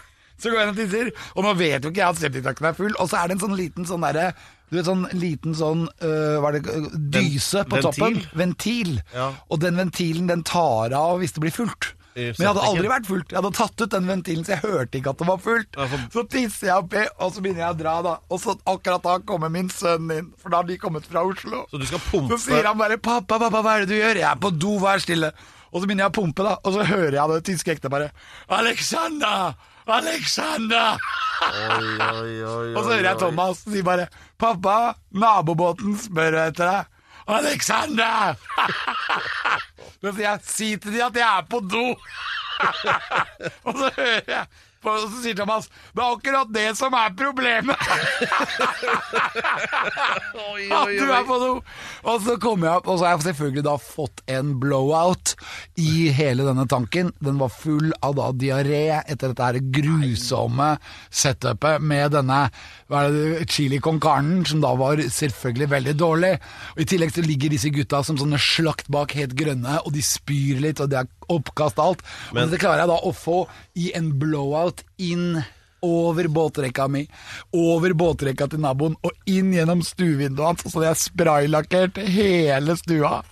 Så 0.40 0.48
går 0.48 0.56
jeg 0.56 0.68
inn 0.68 0.72
og 0.72 0.80
tisser, 0.80 1.12
og 1.34 1.44
nå 1.44 1.52
vet 1.58 1.84
jo 1.84 1.92
ikke 1.92 2.00
jeg 2.00 2.14
at 2.14 2.22
septiktanken 2.22 2.70
er 2.70 2.78
full. 2.78 2.96
Og 2.96 3.10
så 3.10 3.20
er 3.20 3.28
det 3.28 3.36
en 3.36 3.44
sånn 3.44 3.58
liten 3.60 3.88
sånn 3.88 4.08
derre 4.08 4.30
du 4.70 4.76
vet 4.78 4.86
sånn 4.86 5.02
liten 5.18 5.54
sånn 5.58 5.80
øh, 6.06 6.36
hva 6.38 6.52
er 6.52 6.60
det, 6.60 6.74
øh, 6.78 6.84
dyse 7.10 7.64
på 7.66 7.80
ventil? 7.80 7.88
toppen. 7.90 8.20
Ventil. 8.38 8.92
Ja. 9.10 9.32
Og 9.50 9.58
den 9.64 9.80
ventilen 9.80 10.28
den 10.30 10.44
tar 10.46 10.94
av 10.94 11.18
hvis 11.18 11.34
det 11.34 11.42
blir 11.42 11.54
fullt. 11.54 11.90
Men 12.14 12.34
jeg 12.34 12.48
hadde 12.48 12.64
aldri 12.66 12.88
vært 12.90 13.06
fullt. 13.06 13.30
Jeg 13.30 13.38
hadde 13.38 13.52
tatt 13.56 13.84
ut 13.84 13.92
den 13.92 14.08
ventilen, 14.10 14.46
så 14.46 14.56
jeg 14.56 14.62
hørte 14.64 14.98
ikke 14.98 15.12
at 15.14 15.20
det 15.22 15.28
var 15.28 15.38
fullt. 15.44 15.78
Så 16.14 16.24
tisser 16.32 16.70
jeg 16.70 16.84
oppi, 16.84 17.04
og 17.18 17.32
så 17.34 17.44
begynner 17.44 17.64
jeg 17.64 17.76
å 17.76 17.78
dra, 17.78 17.94
da. 18.06 18.14
Og 18.30 18.42
så 18.42 18.56
akkurat 18.72 19.06
da 19.06 19.14
kommer 19.30 19.52
min 19.52 19.70
sønn 19.70 20.10
inn, 20.16 20.32
for 20.40 20.50
da 20.50 20.62
har 20.62 20.68
de 20.68 20.78
kommet 20.82 21.06
fra 21.06 21.22
Oslo. 21.26 21.64
Så 21.70 21.80
du 21.80 21.86
skal 21.86 22.02
pumpe 22.10 22.34
Så 22.34 22.50
sier 22.50 22.66
han 22.66 22.78
bare 22.78 22.98
'pappa, 22.98 23.38
pappa, 23.38 23.62
hva 23.62 23.76
er 23.76 23.86
det 23.86 23.94
du 23.94 23.98
gjør?' 24.00 24.20
'Jeg 24.20 24.30
er 24.30 24.42
på 24.42 24.50
do, 24.58 24.78
vær 24.82 24.98
stille'. 24.98 25.32
Og 25.70 25.80
så 25.80 25.86
begynner 25.86 26.08
jeg 26.08 26.12
å 26.12 26.18
pumpe, 26.18 26.42
da. 26.42 26.56
Og 26.64 26.74
så 26.74 26.84
hører 26.84 27.14
jeg 27.14 27.28
det 27.30 27.44
tyske 27.46 27.74
ekteparet 27.78 28.10
'Alexander! 28.48 29.54
Alexander!' 29.86 30.98
Oi, 31.40 31.98
oi, 31.98 32.42
oi, 32.44 32.68
Og 32.76 32.84
så 32.84 32.90
hører 32.90 33.10
jeg 33.12 33.18
Thomas 33.18 33.62
si 33.64 33.82
bare 33.82 34.08
'Pappa, 34.38 34.94
nabobåten 35.14 35.94
spør 35.98 36.48
etter 36.48 36.66
deg'. 36.66 36.96
Alexander! 37.36 38.34
Sier 40.00 40.20
jeg 40.20 40.40
'si 40.44 40.76
til 40.76 40.92
de 40.92 41.04
at 41.04 41.16
jeg 41.16 41.38
er 41.38 41.46
på 41.50 41.60
do'. 41.60 41.96
og 43.66 43.74
så 43.78 43.90
hører 43.96 44.20
jeg 44.28 44.46
og 44.80 44.96
så 45.02 45.18
sier 45.20 45.36
Thomas 45.36 45.66
'det 45.92 46.00
er 46.00 46.14
akkurat 46.14 46.52
det 46.54 46.76
som 46.78 46.94
er 46.96 47.10
problemet'. 47.12 47.76
At 50.70 50.88
du 50.96 51.10
er 51.12 51.24
på 51.28 51.36
do! 51.40 51.50
Og 52.08 52.22
så 52.24 52.36
kommer 52.40 52.66
jeg 52.68 52.80
opp, 52.80 52.88
og 52.88 52.98
så 52.98 53.04
har 53.04 53.16
jeg 53.18 53.26
selvfølgelig 53.28 53.64
da 53.66 53.74
fått 53.76 54.22
en 54.30 54.54
blowout 54.62 55.34
i 55.76 56.08
hele 56.16 56.46
denne 56.48 56.64
tanken. 56.70 57.12
Den 57.20 57.38
var 57.42 57.52
full 57.52 57.92
av 58.02 58.16
da 58.16 58.30
diaré 58.32 59.02
etter 59.04 59.34
dette 59.34 59.48
her 59.50 59.60
grusomme 59.74 60.70
setupet 61.10 61.82
med 61.84 62.12
denne 62.16 62.40
hva 62.90 63.04
er 63.06 63.12
det, 63.14 63.48
chili 63.52 63.78
con 63.84 64.00
carnen, 64.00 64.44
som 64.48 64.60
da 64.64 64.72
var 64.78 64.96
selvfølgelig 64.96 65.70
veldig 65.70 65.94
dårlig. 66.00 66.32
Og 66.74 66.80
I 66.82 66.88
tillegg 66.90 67.12
så 67.14 67.22
ligger 67.26 67.52
disse 67.52 67.70
gutta 67.74 68.02
som 68.06 68.16
sånne 68.18 68.40
slakt 68.40 68.88
bak 68.90 69.12
helt 69.18 69.36
grønne, 69.38 69.78
og 69.84 69.92
de 69.94 70.02
spyr 70.02 70.58
litt, 70.64 70.80
og 70.80 70.90
det 70.90 70.98
er 71.04 71.10
oppkast 71.30 71.78
alt. 71.78 72.02
Men- 72.32 72.48
og 72.50 72.58
klarer 72.58 72.82
jeg 72.82 72.88
da 72.88 72.98
å 73.06 73.12
få 73.14 73.46
i 73.76 73.92
en 73.94 74.18
blowout 74.18 74.69
inn 74.98 75.40
over 75.80 76.28
båtrekka 76.28 76.88
mi, 76.88 77.06
over 77.56 77.94
båtrekka 77.96 78.50
til 78.52 78.60
naboen 78.60 78.96
og 79.06 79.30
inn 79.30 79.52
gjennom 79.54 79.82
stuevinduet 79.84 80.46
hans. 80.46 80.66
Så 80.72 80.84
jeg 80.84 81.00
spraylakkert 81.00 82.00
hele 82.04 82.76
stua 82.76 83.22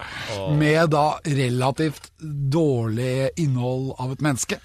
med 0.56 0.94
da 0.94 1.18
relativt 1.24 2.10
dårlig 2.18 3.30
innhold 3.36 3.92
av 3.98 4.16
et 4.16 4.24
menneske. 4.24 4.60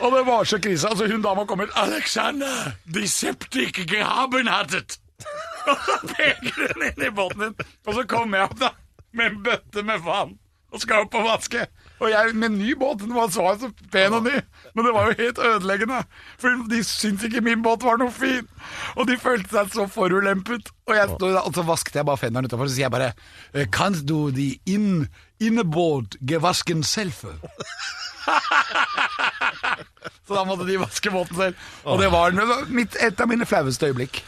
Og 0.00 0.12
det 0.12 0.22
var 0.28 0.44
så 0.44 0.60
krise. 0.60 0.88
Altså, 0.88 1.08
hun 1.08 1.22
dama 1.24 1.44
kom 1.46 1.60
ut 1.60 1.72
'Alexander, 1.76 2.76
de 2.84 3.08
septik 3.08 3.80
haben 4.02 4.48
hattet'. 4.48 5.00
Og 5.66 5.78
så 5.82 5.96
peker 6.06 6.72
hun 6.72 6.82
inn 6.86 7.06
i 7.06 7.10
båten 7.10 7.40
din, 7.40 7.54
og 7.86 7.94
så 7.94 8.02
kommer 8.06 8.38
jeg 8.38 8.50
opp 8.50 8.58
da 8.60 8.68
med 9.16 9.26
en 9.32 9.38
bøtte 9.42 9.82
med 9.82 10.02
vann 10.04 10.36
og 10.70 10.82
skal 10.82 11.06
opp 11.06 11.16
og 11.18 11.24
vaske. 11.26 11.64
Og 11.96 12.10
jeg 12.12 12.34
med 12.36 12.52
ny 12.58 12.74
båt, 12.76 13.00
den 13.00 13.14
var 13.16 13.30
så, 13.32 13.46
så 13.60 13.70
pen 13.92 14.12
og 14.12 14.26
ny, 14.26 14.34
men 14.76 14.84
det 14.84 14.92
var 14.92 15.06
jo 15.08 15.14
helt 15.16 15.38
ødeleggende. 15.40 16.02
For 16.42 16.48
de 16.68 16.80
syntes 16.84 17.24
ikke 17.28 17.40
min 17.44 17.62
båt 17.64 17.86
var 17.86 17.96
noe 18.00 18.12
fin, 18.12 18.44
og 18.96 19.08
de 19.08 19.16
følte 19.20 19.48
seg 19.54 19.72
så 19.72 19.86
forulempet. 19.88 20.68
Og, 20.86 20.94
jeg 20.98 21.16
og 21.16 21.52
så 21.56 21.64
vasket 21.66 21.96
jeg 21.96 22.08
bare 22.08 22.20
fenderen 22.20 22.48
utafor, 22.50 22.68
så 22.68 22.76
sier 22.76 22.86
jeg 22.90 22.94
bare 22.96 23.12
«Eh, 23.54 23.66
Kan 23.72 23.96
du 24.04 24.30
de 24.34 24.50
inn, 24.68 25.06
innebåt 25.40 26.18
gevasken 26.20 26.84
selv? 26.84 27.16
så 30.26 30.34
da 30.34 30.44
måtte 30.44 30.68
de 30.68 30.76
vaske 30.82 31.10
båten 31.14 31.36
selv. 31.40 31.66
Og 31.88 32.00
det 32.02 32.12
var 32.12 32.36
det 32.36 32.48
var 32.48 32.64
mitt, 32.68 32.96
et 33.00 33.20
av 33.20 33.30
mine 33.30 33.48
flaueste 33.48 33.88
øyeblikk. 33.88 34.20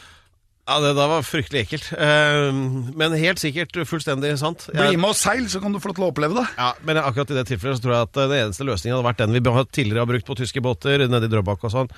Ja, 0.68 0.76
det 0.84 0.90
da 0.98 1.06
var 1.08 1.22
fryktelig 1.24 1.62
ekkelt. 1.64 1.86
Eh, 1.96 2.48
men 3.00 3.16
helt 3.16 3.40
sikkert 3.40 3.78
fullstendig 3.88 4.34
sant. 4.40 4.66
Bli 4.74 4.98
med 5.00 5.14
og 5.14 5.16
seil, 5.16 5.46
så 5.48 5.62
kan 5.64 5.72
du 5.72 5.80
få 5.80 5.88
lov 5.90 5.96
til 5.96 6.04
å 6.04 6.10
oppleve 6.12 6.36
det. 6.42 6.44
ja, 6.58 6.74
men 6.84 7.00
akkurat 7.00 7.32
i 7.32 7.38
det 7.38 7.46
tilfellet 7.48 7.80
så 7.80 7.86
tror 7.86 7.96
jeg 7.96 8.08
at 8.10 8.20
den 8.20 8.36
eneste 8.42 8.68
løsningen 8.68 8.98
hadde 8.98 9.08
vært 9.08 9.24
den 9.24 9.38
vi 9.38 9.44
tidligere 9.72 10.04
har 10.04 10.12
brukt 10.12 10.28
på 10.28 10.36
tyske 10.42 10.64
båter, 10.64 11.06
nede 11.08 11.30
i 11.30 11.32
Drøbak 11.32 11.64
og 11.64 11.72
sånn, 11.72 11.90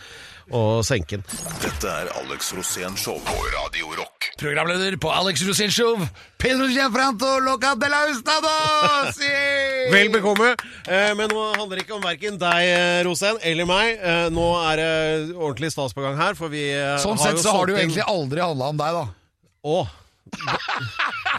og 0.54 0.87
senke 0.87 1.18
den. 1.18 1.42
Dette 1.64 1.90
er 1.90 2.14
Alex 2.23 2.54
Rosén 2.54 2.94
Show 2.94 3.18
på 3.26 3.42
Radio 3.56 3.90
Rock. 3.99 4.10
Programleder 4.40 4.96
på 5.00 5.10
Alex 5.12 5.42
Rosén 5.42 5.70
Pedro 6.36 6.66
Gianfranto 6.68 7.38
Loca 7.40 7.74
de 7.74 7.88
la 7.88 8.06
Ustados! 8.10 9.16
Vel 9.92 10.10
bekomme. 10.12 10.54
Eh, 10.88 11.12
men 11.16 11.28
nå 11.32 11.44
handler 11.56 11.80
det 11.80 11.84
ikke 11.86 11.96
om 11.96 12.04
verken 12.04 12.36
deg, 12.40 12.66
eh, 12.68 13.00
Rosen, 13.06 13.38
eller 13.42 13.68
meg. 13.68 13.96
Eh, 13.96 14.26
nå 14.32 14.46
er 14.70 14.80
det 14.80 14.90
ordentlig 15.36 15.72
stas 15.72 15.96
på 15.96 16.04
gang 16.04 16.20
her, 16.20 16.36
for 16.38 16.52
vi 16.52 16.66
eh, 16.72 16.98
Sånn 17.02 17.20
sett 17.20 17.40
så 17.42 17.56
har 17.56 17.68
det 17.68 17.76
jo 17.76 17.80
egentlig 17.80 18.06
aldri 18.08 18.44
handla 18.44 18.70
om 18.74 18.80
deg, 18.80 19.00
da. 19.00 19.06
Å! 19.60 19.80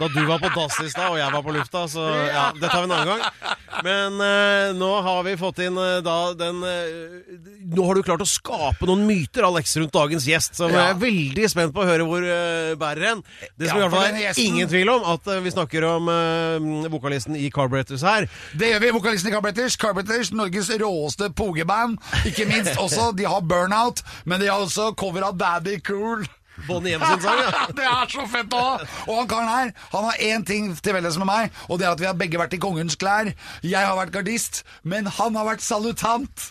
Da, 0.00 0.06
du 0.08 0.22
var 0.26 0.38
på 0.40 0.48
dass 0.54 0.78
i 0.82 0.88
stad, 0.90 1.10
og 1.12 1.18
jeg 1.20 1.30
var 1.34 1.42
på 1.44 1.52
lufta, 1.54 1.82
så 1.90 2.02
ja, 2.26 2.46
det 2.56 2.68
tar 2.72 2.80
vi 2.82 2.88
en 2.88 2.94
annen 2.96 3.10
gang. 3.10 3.50
Men 3.84 4.16
eh, 4.24 4.70
nå 4.78 4.88
har 5.04 5.20
vi 5.26 5.34
fått 5.38 5.60
inn 5.66 5.76
eh, 5.78 5.98
da 6.04 6.14
den 6.38 6.62
eh, 6.64 7.36
Nå 7.76 7.84
har 7.88 7.98
du 7.98 8.02
klart 8.06 8.24
å 8.24 8.28
skape 8.28 8.88
noen 8.88 9.04
myter, 9.08 9.44
Alex, 9.46 9.74
rundt 9.80 9.92
dagens 9.94 10.26
gjest, 10.28 10.56
som 10.58 10.72
jeg 10.72 10.80
er 10.94 10.98
veldig 11.00 11.46
spent 11.52 11.74
på 11.76 11.84
å 11.84 11.88
høre 11.88 12.06
hvor 12.08 12.24
eh, 12.24 12.72
bærer 12.80 13.08
hen. 13.10 13.22
Det 13.60 13.68
som 13.70 13.78
Ja, 13.78 13.84
i 13.84 13.84
hvert 13.84 13.94
fall 13.94 14.08
er 14.08 14.20
gjesten- 14.24 14.48
ingen 14.48 14.72
tvil 14.72 14.92
om, 14.96 15.06
at 15.14 15.30
eh, 15.36 15.40
vi 15.44 15.54
snakker 15.54 15.86
om 15.92 16.10
eh, 16.16 16.90
vokalisten 16.96 17.36
i 17.38 17.48
Carburetors 17.54 18.04
her. 18.08 18.28
Det 18.58 18.72
gjør 18.72 18.84
vi. 18.86 18.92
Vokalisten 18.98 19.30
i 19.32 19.36
Carburetors. 19.36 19.78
Carburetors, 19.80 20.32
Norges 20.36 20.72
råeste 20.82 21.30
pogeband. 21.36 22.00
Ikke 22.32 22.48
minst 22.50 22.80
også, 22.80 23.12
de 23.16 23.28
har 23.28 23.44
Burnout, 23.44 24.02
men 24.24 24.40
de 24.42 24.48
har 24.50 24.64
også 24.64 24.94
cover 24.98 25.28
av 25.28 25.36
Daddy 25.40 25.78
Cool. 25.86 26.24
Bonnie 26.66 26.96
M 26.98 27.04
sin 27.06 27.20
sang, 27.24 27.40
ja. 27.42 27.66
Det 27.78 27.86
er 27.88 28.12
så 28.12 28.26
fett 28.30 28.56
òg! 28.56 28.84
Og 29.06 29.14
han 29.20 29.30
karen 29.30 29.50
her 29.50 29.72
Han 29.94 30.08
har 30.08 30.24
én 30.28 30.46
ting 30.46 30.72
til 30.78 30.96
felles 30.96 31.18
med 31.20 31.28
meg, 31.30 31.62
og 31.68 31.80
det 31.80 31.88
er 31.88 31.94
at 31.96 32.02
vi 32.02 32.08
har 32.08 32.18
begge 32.18 32.40
vært 32.40 32.56
i 32.56 32.60
kongens 32.62 32.98
klær. 33.00 33.32
Jeg 33.66 33.86
har 33.86 33.96
vært 33.98 34.14
gardist, 34.14 34.62
men 34.82 35.08
han 35.18 35.38
har 35.38 35.48
vært 35.52 35.64
salutant. 35.64 36.50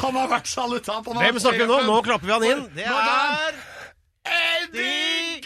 Han 0.00 0.16
har 0.16 0.30
vært 0.30 0.48
salutant. 0.50 1.06
Han 1.06 1.20
har 1.20 1.28
Hvem 1.28 1.38
vært 1.38 1.46
snakker 1.46 1.66
vi 1.66 1.72
nå? 1.72 1.82
Nå 1.88 2.00
klapper 2.06 2.26
vi 2.30 2.36
han 2.36 2.48
inn. 2.50 2.64
Det 2.76 2.86
er 2.86 2.94
er 3.00 3.60
Eddie 4.30 5.40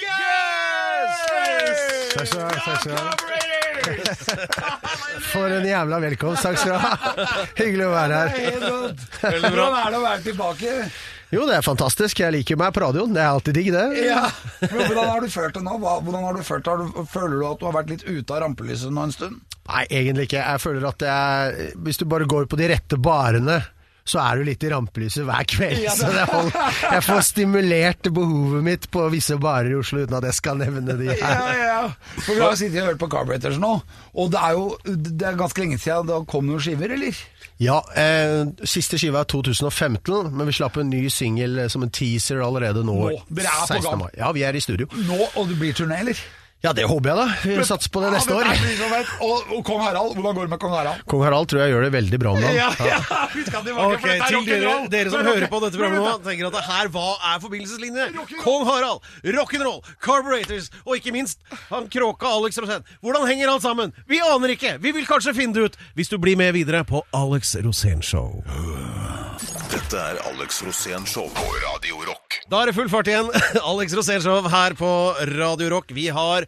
ha. 2.35 3.11
For 5.33 5.51
en 5.51 5.67
jævla 5.67 5.99
velkomst. 6.01 6.43
Takk 6.43 6.59
skal 6.59 6.73
du 6.73 6.79
ha. 6.79 6.93
Hyggelig 7.59 7.87
å 7.89 7.95
være 7.95 8.21
her. 8.21 8.31
Hvordan 9.21 9.77
er 9.81 9.91
det 9.91 9.99
å 9.99 10.05
være 10.05 10.23
tilbake? 10.29 10.77
Jo, 11.35 11.49
det 11.49 11.57
er 11.59 11.65
fantastisk. 11.67 12.21
Jeg 12.23 12.31
liker 12.37 12.59
meg 12.61 12.75
på 12.77 12.85
radioen. 12.85 13.15
Det 13.17 13.23
er 13.23 13.33
alltid 13.33 13.57
digg, 13.59 13.73
det. 13.75 13.85
Ja, 14.07 14.29
men 14.63 14.75
Hvordan 14.87 15.09
har 15.11 15.25
du 15.25 15.33
følt 15.33 15.57
det 15.57 15.65
nå? 15.67 15.79
Hvordan 15.83 16.27
har 16.29 16.39
du 16.39 16.45
følt 16.47 16.69
det? 16.69 17.07
Føler 17.11 17.35
du 17.41 17.47
at 17.49 17.61
du 17.61 17.67
har 17.67 17.77
vært 17.81 17.91
litt 17.91 18.05
ute 18.07 18.37
av 18.37 18.45
rampelyset 18.45 18.95
nå 18.95 19.09
en 19.09 19.15
stund? 19.15 19.41
Nei, 19.65 19.83
egentlig 19.89 20.29
ikke. 20.29 20.43
Jeg 20.45 20.63
føler 20.63 20.87
at 20.91 21.07
jeg, 21.09 21.71
hvis 21.87 21.99
du 21.99 22.05
bare 22.11 22.29
går 22.31 22.47
på 22.53 22.59
de 22.61 22.69
rette 22.71 22.99
barene, 23.01 23.59
så 24.05 24.21
er 24.21 24.37
du 24.37 24.45
litt 24.45 24.65
i 24.67 24.69
rampelyset 24.69 25.25
hver 25.25 25.47
kveld. 25.49 25.79
Ja, 25.81 25.95
Så 25.97 26.11
jeg 26.13 27.05
får 27.07 27.23
stimulert 27.25 28.11
behovet 28.13 28.65
mitt 28.67 28.89
på 28.93 29.07
visse 29.13 29.39
barer 29.41 29.73
i 29.73 29.79
Oslo 29.79 30.03
uten 30.05 30.19
at 30.19 30.27
jeg 30.29 30.37
skal 30.37 30.61
nevne 30.61 30.97
de 30.99 31.09
her. 31.09 31.23
Ja, 31.23 31.47
ja, 31.49 31.69
ja. 31.71 32.19
For 32.21 32.35
Vi 32.37 32.43
har 32.43 32.59
sittet 32.61 32.83
og 32.83 32.91
hørt 32.93 33.01
på 33.01 33.09
Carburetors 33.13 33.57
nå, 33.61 33.73
og 34.13 34.31
det 34.35 34.43
er 34.45 34.59
jo 34.59 34.67
det 34.85 35.29
er 35.31 35.41
ganske 35.41 35.65
lenge 35.65 35.81
siden 35.81 36.11
det 36.11 36.21
kom 36.31 36.47
noen 36.49 36.63
skiver, 36.63 36.93
eller? 36.99 37.17
Ja, 37.63 37.81
eh, 37.97 38.45
siste 38.67 38.99
skiva 39.01 39.23
er 39.23 39.29
2015, 39.31 40.31
men 40.35 40.49
vi 40.51 40.57
slapp 40.57 40.77
en 40.83 40.91
ny 40.93 41.07
singel 41.13 41.65
eh, 41.65 41.69
som 41.73 41.87
en 41.87 41.93
teaser 41.95 42.43
allerede 42.45 42.85
nå. 42.85 42.97
Nå, 43.09 43.21
dere 43.31 43.53
er 43.53 43.69
på 43.69 43.81
16. 43.81 44.01
mai. 44.05 44.11
Ja, 44.19 44.33
vi 44.37 44.45
er 44.45 44.57
i 44.59 44.63
studio. 44.65 44.89
Nå, 45.07 45.21
og 45.39 45.49
det 45.49 45.61
blir 45.61 45.77
turné, 45.77 46.03
eller? 46.05 46.19
Ja, 46.65 46.73
det 46.73 46.87
håper 46.89 47.11
jeg 47.11 47.17
da. 47.19 47.25
Vi 47.45 47.65
satser 47.69 47.91
på 47.93 48.01
det 48.01 48.11
neste 48.15 48.33
Ja, 48.33 48.39
år. 48.41 48.49
det 48.49 48.87
blir. 48.89 49.09
Og, 49.27 49.51
og 49.53 49.65
kong 49.69 49.83
Harald, 49.85 50.15
hvordan 50.17 50.37
går 50.39 50.47
det 50.49 50.53
med 50.55 50.61
kong 50.63 50.73
Harald? 50.73 51.03
Kong 51.13 51.25
Harald 51.27 51.51
tror 51.53 51.61
jeg 51.61 51.75
gjør 51.75 51.85
det 51.85 51.91
veldig 51.93 52.21
bra 52.23 52.31
om 52.33 52.41
dagen. 52.41 52.57
Ja, 52.57 52.71
ja, 52.89 53.01
vi 53.35 53.45
skal 53.45 53.67
tilbake, 53.67 53.85
Ok, 53.85 54.01
for 54.01 54.09
dette 54.09 54.25
er 54.25 54.33
Til 54.33 54.49
dere, 54.49 54.73
dere 54.95 55.13
som 55.13 55.21
er 55.21 55.29
hører 55.29 55.51
på 55.53 55.61
dette 55.67 55.77
programmet 55.83 56.09
nå, 56.09 56.15
tenker 56.25 56.49
at 56.49 56.57
det 56.57 56.65
her, 56.71 56.91
hva 56.95 57.05
er 57.35 57.43
forbindelseslinje? 57.45 58.07
Kong 58.41 58.65
Harald, 58.71 59.05
rock'n'roll, 59.37 59.83
Carburetors 60.01 60.71
og 60.87 60.97
ikke 60.97 61.13
minst 61.13 61.45
han 61.69 61.91
kråka 61.93 62.33
Alex 62.39 62.57
Rosén. 62.65 62.87
Hvordan 63.05 63.29
henger 63.29 63.53
alt 63.53 63.67
sammen? 63.67 63.93
Vi 64.09 64.23
aner 64.25 64.57
ikke! 64.57 64.79
Vi 64.81 64.95
vil 64.97 65.05
kanskje 65.09 65.37
finne 65.37 65.53
det 65.59 65.69
ut 65.69 65.79
hvis 66.01 66.09
du 66.09 66.17
blir 66.23 66.41
med 66.41 66.57
videre 66.57 66.81
på 66.89 67.05
Alex 67.13 67.55
Rosén 67.61 68.01
Show. 68.01 68.41
Dette 69.75 69.99
er 69.99 70.19
Alex 70.31 70.63
Rosén 70.65 71.05
Show 71.09 71.27
på 71.35 71.45
Radio 71.65 71.99
Rock. 72.07 72.39
Da 72.51 72.61
er 72.63 72.71
det 72.71 72.75
full 72.77 72.89
fart 72.93 73.09
igjen. 73.11 73.29
Alex 73.73 73.95
Rosén 73.97 74.23
Show 74.25 74.47
her 74.53 74.75
på 74.79 74.91
Radio 75.35 75.71
Rock. 75.75 75.91
Vi 75.97 76.07
har 76.15 76.47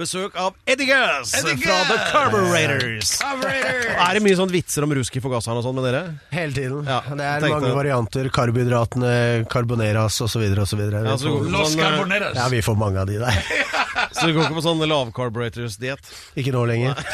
besøk 0.00 0.36
av 0.40 0.56
Eddie 0.66 0.88
Eddie 0.90 1.56
fra 1.60 1.76
The! 1.88 1.98
Carburetors. 2.10 3.12
Er 3.20 4.16
det 4.16 4.22
mye 4.24 4.38
sånn 4.38 4.52
vitser 4.52 4.86
om 4.86 4.94
rusk 4.96 5.16
i 5.16 5.22
forgasseren 5.22 5.60
og 5.60 5.66
sånn 5.66 5.76
med 5.76 5.86
dere? 5.88 6.02
Hele 6.34 6.56
tiden. 6.56 6.88
Ja, 6.88 7.00
det 7.06 7.26
er 7.26 7.46
mange 7.46 7.68
det. 7.68 7.74
varianter. 7.76 8.30
Karbohydratene, 8.34 9.12
carboneras 9.50 10.20
osv. 10.24 10.46
osv. 10.64 10.84
Ja, 10.90 11.16
så, 11.16 11.26
du 11.26 11.30
går 11.36 11.50
Los 11.54 11.74
sånn, 11.74 12.14
eh, 12.16 12.30
Ja, 12.38 12.48
vi 12.52 12.62
får 12.64 12.78
mange 12.80 13.02
av 13.02 13.10
de 13.10 13.20
der. 13.22 13.40
så 14.16 14.26
du 14.26 14.34
går 14.34 14.48
ikke 14.48 14.58
på 14.58 14.64
sånn 14.64 14.82
lav-carburetors-diett? 14.90 16.10
Ikke 16.40 16.54
nå 16.54 16.64
lenger. 16.70 16.98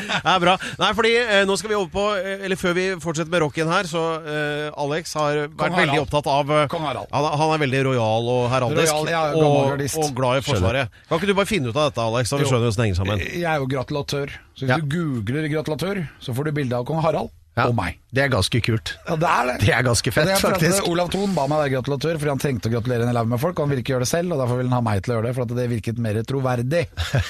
Det 0.00 0.30
er 0.30 0.40
bra. 0.42 0.54
Nei, 0.80 0.90
fordi 0.96 1.12
eh, 1.20 1.42
nå 1.48 1.56
skal 1.60 1.72
vi 1.72 1.76
over 1.76 1.90
på 1.92 2.04
eh, 2.18 2.44
Eller 2.46 2.58
før 2.58 2.74
vi 2.76 2.84
fortsetter 3.02 3.30
med 3.32 3.42
rocken 3.44 3.70
her, 3.70 3.88
så 3.88 4.02
eh, 4.20 4.80
Alex 4.80 5.14
har 5.18 5.42
vært 5.46 5.60
Harald. 5.60 5.80
veldig 5.80 6.00
opptatt 6.04 6.30
av 6.30 6.52
Kong 6.72 6.86
Harald. 6.86 7.10
Han, 7.12 7.28
han 7.40 7.54
er 7.56 7.62
veldig 7.64 7.82
rojal 7.90 8.30
og 8.34 8.44
heraldisk. 8.52 8.92
Royal, 8.94 9.10
ja, 9.12 9.22
og, 9.36 9.84
og 10.04 10.14
glad 10.16 10.40
i 10.40 10.44
Forsvaret. 10.46 11.00
Kan 11.10 11.19
ikke 11.20 11.30
du 11.30 11.36
bare 11.38 11.48
finne 11.50 11.68
ut 11.70 11.76
av 11.76 11.90
dette, 11.90 12.02
Alex, 12.02 12.30
så 12.32 12.38
vi 12.40 12.46
skjønner 12.48 12.66
hvordan 12.66 12.80
det 12.80 12.86
henger 12.88 13.00
sammen? 13.02 13.24
Jeg 13.28 13.48
er 13.52 13.60
jo 13.62 13.68
gratulatør, 13.70 14.32
så 14.56 14.64
hvis 14.64 14.72
Ja. 14.72 14.78
du 14.80 14.88
googler 14.96 15.48
gratulatør, 15.52 16.02
så 16.20 16.34
får 16.34 16.44
du 16.50 16.52
bilde 16.58 16.76
av 16.80 16.84
kong 16.88 17.02
Harald 17.04 17.30
Ja, 17.58 17.64
og 17.66 17.74
meg. 17.74 17.96
Det 18.14 18.22
er 18.24 18.30
ganske 18.30 18.60
kult. 18.62 18.92
Ja, 19.08 19.14
det 19.18 19.26
er 19.28 19.48
det. 19.48 19.54
Det 19.64 19.72
er 19.74 19.82
ganske 19.86 20.12
fett, 20.14 20.28
er 20.30 20.38
faktisk. 20.40 20.86
Olav 20.90 21.10
Thon 21.12 21.32
ba 21.34 21.44
meg 21.50 21.60
være 21.64 21.72
gratulatør 21.74 22.18
fordi 22.18 22.30
han 22.32 22.40
trengte 22.42 22.70
å 22.70 22.72
gratulere 22.72 23.04
en 23.06 23.10
elev 23.12 23.26
med 23.30 23.40
folk. 23.42 23.58
og 23.58 23.66
Han 23.66 23.72
ville 23.74 23.82
ikke 23.84 23.94
gjøre 23.96 24.06
det 24.06 24.10
selv, 24.10 24.34
og 24.34 24.40
derfor 24.42 24.60
ville 24.60 24.70
han 24.70 24.78
ha 24.78 24.84
meg 24.86 25.02
til 25.02 25.12
å 25.12 25.16
gjøre 25.18 25.28
det, 25.28 25.34
for 25.36 25.58
det 25.58 25.66
virket 25.72 25.98
mer 26.02 26.20
troverdig. 26.30 26.84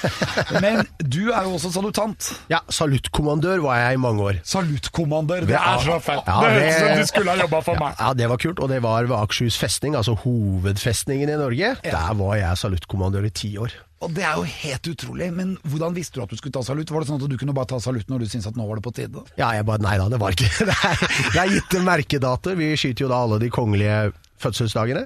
Men 0.63 0.81
du 1.01 1.19
er 1.33 1.49
jo 1.49 1.55
også 1.57 1.73
salutant. 1.73 2.31
Ja, 2.53 2.61
Saluttkommandør 2.69 3.65
var 3.65 3.81
jeg 3.81 3.97
i 3.97 4.01
mange 4.05 4.27
år. 4.29 4.41
Saluttkommandør, 4.47 5.45
det 5.49 5.57
er 5.59 5.85
så 5.85 5.99
fett! 6.05 6.23
Ja, 6.29 6.39
det 6.45 6.55
høres 6.55 6.73
ut 6.73 6.81
som 6.85 7.03
du 7.03 7.11
skulle 7.13 7.35
ha 7.35 7.45
jobba 7.45 7.63
for 7.65 7.81
meg. 7.81 7.97
Ja, 7.99 8.13
Det 8.21 8.29
var 8.31 8.41
kult, 8.45 8.61
og 8.61 8.69
det 8.73 8.81
var 8.85 9.09
ved 9.09 9.17
Akershus 9.17 9.57
festning, 9.61 9.97
altså 9.99 10.15
hovedfestningen 10.21 11.33
i 11.33 11.39
Norge. 11.41 11.75
Der 11.85 12.13
var 12.21 12.37
jeg 12.39 12.61
saluttkommandør 12.61 13.25
i 13.29 13.33
ti 13.41 13.55
år. 13.61 13.73
Og 14.01 14.13
det 14.15 14.23
er 14.25 14.33
jo 14.39 14.43
helt 14.49 14.87
utrolig, 14.89 15.27
men 15.35 15.51
hvordan 15.69 15.93
visste 15.93 16.17
du 16.17 16.23
at 16.23 16.31
du 16.33 16.37
skulle 16.39 16.55
ta 16.55 16.63
salutt? 16.65 16.89
Var 16.89 17.03
det 17.03 17.09
sånn 17.11 17.19
at 17.21 17.29
du 17.29 17.35
kunne 17.37 17.53
bare 17.53 17.69
ta 17.69 17.77
salutt 17.83 18.09
når 18.09 18.23
du 18.23 18.29
syntes 18.31 18.47
at 18.49 18.55
nå 18.57 18.65
var 18.65 18.79
det 18.79 18.85
på 18.87 18.93
tide? 18.97 19.21
Ja, 19.37 19.51
jeg 19.53 19.65
bare 19.67 19.83
Nei 19.85 19.97
da, 20.01 20.07
det 20.09 20.17
var 20.21 20.33
ikke 20.33 20.49
det. 20.71 20.77
Er, 20.89 21.03
det 21.35 21.41
er 21.43 21.51
gitte 21.53 21.81
merkedatoer. 21.85 22.57
Vi 22.57 22.71
skyter 22.81 23.05
jo 23.05 23.11
da 23.11 23.19
alle 23.27 23.37
de 23.43 23.49
kongelige 23.53 23.99
fødselsdagene. 24.41 25.03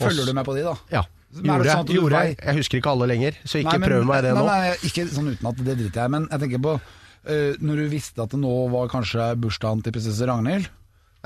Følger 0.00 0.26
du 0.26 0.32
med 0.36 0.44
på 0.48 0.56
de, 0.58 0.64
da? 0.66 0.74
Ja. 0.92 1.04
Gjorde, 1.36 1.68
sånn 1.68 1.90
gjorde 1.92 2.20
jeg. 2.24 2.36
Jeg 2.40 2.56
husker 2.58 2.80
ikke 2.80 2.92
alle 2.96 3.06
lenger, 3.10 3.36
så 3.44 3.58
ikke 3.60 3.72
Nei, 3.74 3.78
men- 3.82 3.90
prøv 3.90 4.04
meg 4.08 4.22
det 4.24 4.32
nei, 4.32 4.40
nå. 4.40 4.46
Nei, 4.48 4.74
ikke 4.88 5.04
sånn 5.12 5.28
uten 5.34 5.48
at 5.50 5.58
det 5.66 5.74
driter 5.82 6.00
jeg 6.06 6.12
men 6.14 6.26
jeg 6.32 6.42
tenker 6.46 6.62
på 6.66 6.74
uh, 6.78 7.52
når 7.60 7.80
du 7.82 7.84
visste 7.92 8.22
at 8.24 8.32
det 8.32 8.40
nå 8.40 8.52
var 8.72 8.90
kanskje 8.92 9.26
bursdagen 9.42 9.82
til 9.84 9.94
prinsesse 9.96 10.28
Ragnhild. 10.30 10.68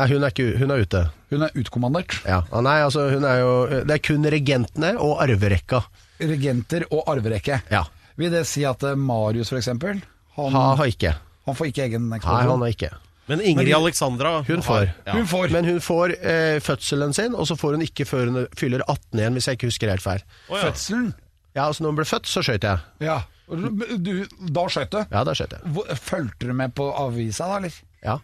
Nei, 0.00 0.06
hun 0.10 0.24
er, 0.24 0.32
ikke, 0.32 0.46
hun 0.56 0.72
er 0.72 0.82
ute. 0.84 1.02
Hun 1.30 1.42
er 1.44 1.56
utkommandert. 1.60 2.14
Ja. 2.24 2.40
Ah, 2.50 2.62
Nei, 2.64 2.78
altså 2.86 3.08
hun 3.12 3.24
er 3.28 3.40
jo 3.42 3.50
Det 3.84 3.96
er 3.98 4.02
kun 4.04 4.24
regentene 4.32 4.94
og 4.98 5.18
arverekka. 5.24 5.82
Regenter 6.20 6.84
og 6.92 7.04
arverekke. 7.10 7.60
Ja. 7.72 7.84
Vil 8.20 8.30
det 8.34 8.44
si 8.50 8.64
at 8.68 8.82
eh, 8.84 8.96
Marius 8.98 9.52
eksempel, 9.56 10.02
han, 10.36 10.52
Ha, 10.54 10.64
ha 10.76 10.84
ikke. 10.88 11.14
han 11.46 11.56
får 11.58 11.70
ikke 11.72 11.86
egen 11.88 12.08
Nei, 12.10 12.18
eksplosjon? 12.20 12.50
han 12.52 12.64
har 12.66 12.74
ikke. 12.74 12.90
Men 13.30 13.40
Ingrid 13.46 13.74
Alexandra 13.76 14.30
Hun 14.48 14.62
får. 14.66 14.88
Ja. 15.06 15.12
Hun 15.14 15.26
får. 15.30 15.52
Men 15.54 15.64
hun 15.68 15.80
får 15.84 16.14
eh, 16.18 16.56
fødselen 16.66 17.12
sin, 17.14 17.34
og 17.38 17.46
så 17.46 17.54
får 17.56 17.76
hun 17.78 17.84
ikke 17.86 18.04
før 18.08 18.26
hun 18.32 18.46
fyller 18.58 18.82
18 18.88 19.20
igjen, 19.20 19.36
hvis 19.38 19.46
jeg 19.46 19.58
ikke 19.60 19.68
husker 19.70 19.92
helt 19.92 20.02
feil. 20.02 20.24
Å, 20.48 20.56
ja. 20.56 20.62
Fødselen? 20.66 21.12
Ja, 21.54 21.66
altså 21.68 21.84
når 21.84 21.92
hun 21.94 22.00
ble 22.00 22.08
født, 22.10 22.26
så 22.30 22.42
skøyt 22.46 22.66
jeg. 22.66 22.82
Ja. 23.06 23.20
Du, 23.50 24.10
da 24.54 24.64
skjøt 24.70 24.92
du? 24.94 24.98
Ja, 25.10 25.22
da 25.26 25.32
skjøt 25.34 25.54
jeg. 25.56 25.70
Hvor- 25.74 25.88
Fulgte 25.98 26.46
du 26.50 26.52
med 26.54 26.74
på 26.78 26.84
avisa 26.94 27.48
da, 27.50 27.56
eller? 27.62 27.78
Ja. 28.02 28.14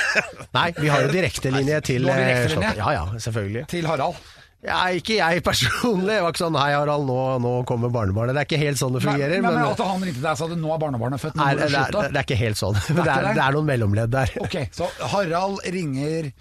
Nei, 0.56 0.66
vi 0.78 0.88
har 0.92 1.04
jo 1.06 1.12
direktelinje 1.12 1.80
til 1.88 2.04
Du 2.04 2.10
har 2.12 2.20
eh, 2.20 2.28
direktelinje? 2.28 2.72
Slottet. 2.72 2.80
Ja 2.84 2.92
ja, 2.96 3.04
selvfølgelig. 3.24 3.64
Til 3.72 3.88
Harald? 3.88 4.18
Ja, 4.64 4.78
ikke 4.96 5.18
jeg 5.18 5.42
personlig. 5.44 6.06
Det 6.08 6.22
var 6.24 6.32
ikke 6.32 6.40
sånn 6.46 6.56
'hei, 6.56 6.70
Harald, 6.72 7.04
nå, 7.04 7.18
nå 7.44 7.50
kommer 7.68 7.90
barnebarnet'. 7.92 8.32
Det 8.32 8.40
er 8.44 8.48
ikke 8.48 8.62
helt 8.64 8.78
sånn 8.80 8.94
det 8.96 9.02
fungerer. 9.04 9.36
Nei, 9.36 9.40
men, 9.44 9.58
men, 9.60 9.70
at 9.74 9.78
han 9.84 10.00
ringte 10.00 10.22
deg 10.24 10.30
og 10.32 10.38
sa 10.40 10.44
at 10.48 10.56
nå 10.56 10.72
er 10.74 10.78
barnebarnet 10.80 11.20
født, 11.20 11.36
nå 11.36 11.44
nei, 11.44 11.52
må 11.52 11.58
det, 11.60 11.68
du 11.68 11.74
slutte. 11.76 12.08
det 12.12 12.16
er 12.22 12.24
ikke 12.24 12.40
helt 12.40 12.56
sånn. 12.62 12.74
Det 12.80 12.94
Det 12.96 13.04
det 13.04 13.12
er 13.12 13.28
er, 13.28 13.34
det? 13.34 13.44
er 13.44 13.52
noen 13.58 13.68
mellomledd 13.68 14.10
der. 14.14 14.30
Ok, 14.40 14.56
så 14.72 14.88
Harald 15.12 15.60
ringer 15.68 16.32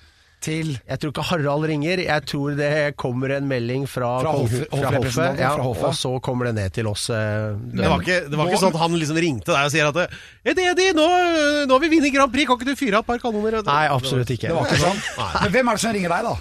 til 0.44 0.74
Jeg 0.76 1.00
tror 1.00 1.12
ikke 1.14 1.24
Harald 1.24 1.64
ringer. 1.72 1.98
Jeg 2.04 2.26
tror 2.28 2.56
det 2.60 2.72
kommer 3.00 3.32
en 3.32 3.46
melding 3.48 3.86
fra, 3.88 4.20
Fra 4.20 4.32
hoffet- 4.36 4.68
fra 4.72 5.28
ja, 5.40 5.52
fra 5.56 5.64
hoffet. 5.64 5.86
og 5.88 5.94
så 5.96 6.20
kommer 6.22 6.46
det 6.52 6.56
ned 6.56 6.74
til 6.76 6.88
oss. 6.88 7.10
eh, 7.10 7.56
Det 7.76 7.88
var 7.88 8.00
ikke, 8.04 8.30
det 8.30 8.36
var 8.40 8.48
ikke 8.48 8.56
Nå- 8.56 8.64
sånn 8.64 8.76
at 8.76 8.80
han 8.82 8.92
liksom 9.00 9.16
ringte 9.24 9.52
deg 9.56 9.64
og 9.68 9.72
sier 9.72 9.88
at 9.88 10.10
Eddie, 10.44 10.68
Eddie, 10.72 10.92
nå, 10.96 11.08
nå 11.68 11.72
har 11.72 11.80
vi 11.80 11.90
vunnet 11.96 12.12
Grand 12.14 12.32
Prix, 12.32 12.46
kan 12.48 12.58
ikke 12.60 12.66
du 12.72 12.76
fyre 12.76 12.96
av 13.00 13.04
et 13.04 13.08
par 13.08 13.20
kanoner? 13.20 13.64
Nei, 13.64 13.88
absolutt 13.88 14.28
ikke. 14.36 14.48
Det 14.48 14.56
var 14.56 14.66
ikke 14.68 14.84
sånn. 14.84 15.00
Men 15.44 15.52
hvem 15.52 15.68
er 15.70 15.72
det 15.76 15.80
som 15.80 15.94
ringer 15.96 16.10
deg, 16.10 16.24
da? 16.24 16.36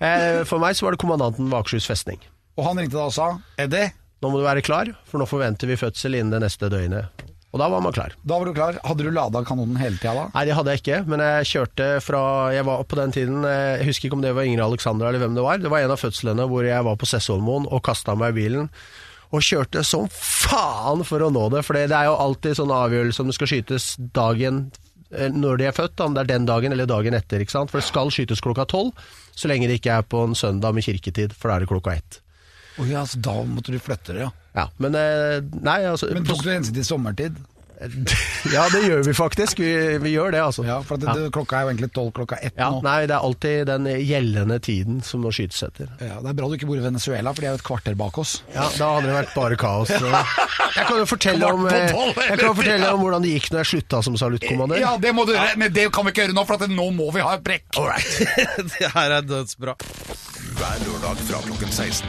Eh, 0.00 0.42
For 0.48 0.62
meg 0.62 0.76
så 0.78 0.86
var 0.86 0.96
det 0.96 1.02
kommandanten 1.02 1.48
ved 1.50 1.58
Akershus 1.60 1.88
festning. 1.90 2.20
Og 2.58 2.64
han 2.66 2.80
ringte 2.80 2.96
deg 2.96 3.06
og 3.08 3.14
sa 3.16 3.30
Eddie, 3.60 3.92
Nå 4.20 4.28
må 4.28 4.36
du 4.40 4.44
være 4.44 4.60
klar, 4.60 4.90
for 5.08 5.16
nå 5.20 5.24
forventer 5.28 5.68
vi 5.70 5.78
fødsel 5.80 6.18
innen 6.18 6.34
det 6.34 6.42
neste 6.42 6.68
døgnet. 6.68 7.22
Og 7.50 7.58
da 7.58 7.66
var 7.72 7.80
man 7.82 7.90
klar. 7.96 8.12
da 8.22 8.36
var 8.38 8.46
du 8.46 8.52
klar. 8.54 8.76
Hadde 8.86 9.02
du 9.06 9.10
lada 9.10 9.40
kanonen 9.48 9.78
hele 9.80 9.96
tida 9.98 10.12
da? 10.14 10.24
Nei, 10.34 10.42
det 10.46 10.54
hadde 10.54 10.74
jeg 10.74 10.82
ikke, 10.84 10.98
men 11.10 11.22
jeg 11.24 11.48
kjørte 11.50 11.86
fra 12.04 12.20
Jeg 12.54 12.66
var 12.68 12.84
på 12.86 12.98
den 13.00 13.10
tiden 13.16 13.40
eh, 13.48 13.80
Jeg 13.80 13.88
husker 13.88 14.06
ikke 14.06 14.18
om 14.20 14.22
det 14.22 14.34
var 14.36 14.46
Ingrid 14.46 14.62
Alexandra 14.62 15.08
eller 15.08 15.24
hvem 15.24 15.34
det 15.34 15.42
var. 15.46 15.58
Det 15.58 15.72
var 15.72 15.82
en 15.82 15.94
av 15.96 15.98
fødslene 15.98 16.46
hvor 16.52 16.68
jeg 16.68 16.84
var 16.86 17.00
på 17.00 17.08
Sessholmoen 17.10 17.66
og 17.72 17.82
kasta 17.88 18.14
meg 18.14 18.36
i 18.36 18.38
bilen. 18.44 18.68
Og 19.34 19.42
kjørte 19.46 19.82
som 19.88 20.06
faen 20.12 21.02
for 21.06 21.22
å 21.26 21.32
nå 21.34 21.48
det, 21.56 21.64
for 21.66 21.74
det 21.80 21.88
er 21.90 22.06
jo 22.10 22.14
alltid 22.22 22.58
sånn 22.60 22.70
avgjørelse 22.76 23.24
om 23.24 23.32
det 23.32 23.38
skal 23.40 23.50
skytes 23.50 23.88
dagen 24.14 24.64
når 25.10 25.58
de 25.58 25.66
er 25.66 25.74
født, 25.74 26.00
om 26.04 26.14
det 26.14 26.22
er 26.22 26.28
den 26.32 26.44
dagen 26.46 26.72
eller 26.72 26.86
dagen 26.86 27.16
etter. 27.18 27.42
ikke 27.42 27.54
sant? 27.56 27.70
For 27.72 27.82
det 27.82 27.88
skal 27.88 28.12
skytes 28.14 28.42
klokka 28.44 28.66
tolv, 28.70 28.92
så 29.34 29.50
lenge 29.50 29.66
det 29.70 29.80
ikke 29.80 29.96
er 29.98 30.06
på 30.06 30.22
en 30.28 30.36
søndag 30.38 30.76
med 30.76 30.86
kirketid, 30.86 31.34
for 31.34 31.50
da 31.50 31.56
er 31.58 31.64
det 31.64 31.70
klokka 31.72 31.96
ett. 31.98 32.20
Å 32.78 32.86
ja, 32.86 33.02
så 33.08 33.18
da 33.20 33.34
måtte 33.44 33.74
du 33.74 33.80
flytte 33.82 34.14
det, 34.14 34.22
ja. 34.28 34.30
Ja, 34.56 34.64
men 34.82 34.96
eh, 34.98 35.38
Nei, 35.62 35.76
altså 35.86 36.08
Men 36.10 36.24
tok 36.26 36.40
du 36.42 36.48
hensyn 36.50 36.74
til 36.74 36.86
sommertid? 36.86 37.36
Ja, 38.54 38.64
det 38.72 38.80
gjør 38.86 39.02
vi 39.06 39.12
faktisk. 39.16 39.60
Vi, 39.62 39.70
vi 40.02 40.10
gjør 40.14 40.32
det, 40.34 40.40
altså. 40.42 40.64
Ja, 40.66 40.78
for 40.84 41.00
det, 41.00 41.12
det, 41.16 41.28
klokka 41.34 41.58
er 41.58 41.66
jo 41.66 41.70
egentlig 41.72 41.88
tolv 41.96 42.10
klokka 42.16 42.38
ett 42.44 42.56
Ja, 42.58 42.70
nå. 42.74 42.80
nei, 42.84 43.06
det 43.08 43.14
er 43.16 43.24
alltid 43.26 43.68
den 43.70 43.86
gjeldende 44.04 44.58
tiden 44.64 45.00
som 45.06 45.22
må 45.24 45.32
skytes 45.34 45.62
etter. 45.66 45.88
Ja, 46.00 46.18
det 46.20 46.32
er 46.32 46.36
bra 46.38 46.48
du 46.50 46.56
ikke 46.58 46.68
bor 46.70 46.80
i 46.80 46.84
Venezuela, 46.84 47.32
for 47.36 47.44
de 47.44 47.48
er 47.50 47.54
jo 47.56 47.60
et 47.60 47.66
kvarter 47.66 47.96
bak 48.00 48.20
oss. 48.20 48.34
Ja, 48.54 48.66
Da 48.76 48.90
hadde 48.96 49.08
det 49.10 49.16
vært 49.16 49.34
bare 49.36 49.58
kaos. 49.60 49.92
Jeg 50.76 50.86
kan 50.86 51.00
jo 51.00 51.06
fortelle 51.10 51.48
om, 51.50 51.64
eh, 51.66 51.90
jeg 51.90 52.36
kan 52.38 52.44
jo 52.46 52.52
fortelle 52.54 52.90
om 52.94 53.00
hvordan 53.02 53.24
det 53.24 53.32
gikk 53.32 53.48
når 53.50 53.58
jeg 53.64 53.68
slutta 53.72 53.98
som 54.06 54.14
saluttkommandør. 54.20 54.78
Ja, 54.78 54.92
det 55.02 55.10
må 55.16 55.24
du 55.26 55.32
gjøre, 55.34 55.56
men 55.58 55.72
det 55.74 55.88
kan 55.92 56.06
vi 56.06 56.12
ikke 56.14 56.22
gjøre 56.28 56.36
nå, 56.36 56.44
for 56.46 56.62
at 56.62 56.70
nå 56.70 56.86
må 56.94 57.08
vi 57.16 57.24
ha 57.26 57.32
et 57.34 57.42
brekk. 57.42 57.66
det 58.76 58.92
her 58.94 59.16
er 59.18 59.26
dødsbra. 59.26 59.74
hver 60.60 60.84
lørdag 60.86 61.24
fra 61.26 61.42
klokken 61.48 61.74
16. 61.74 62.06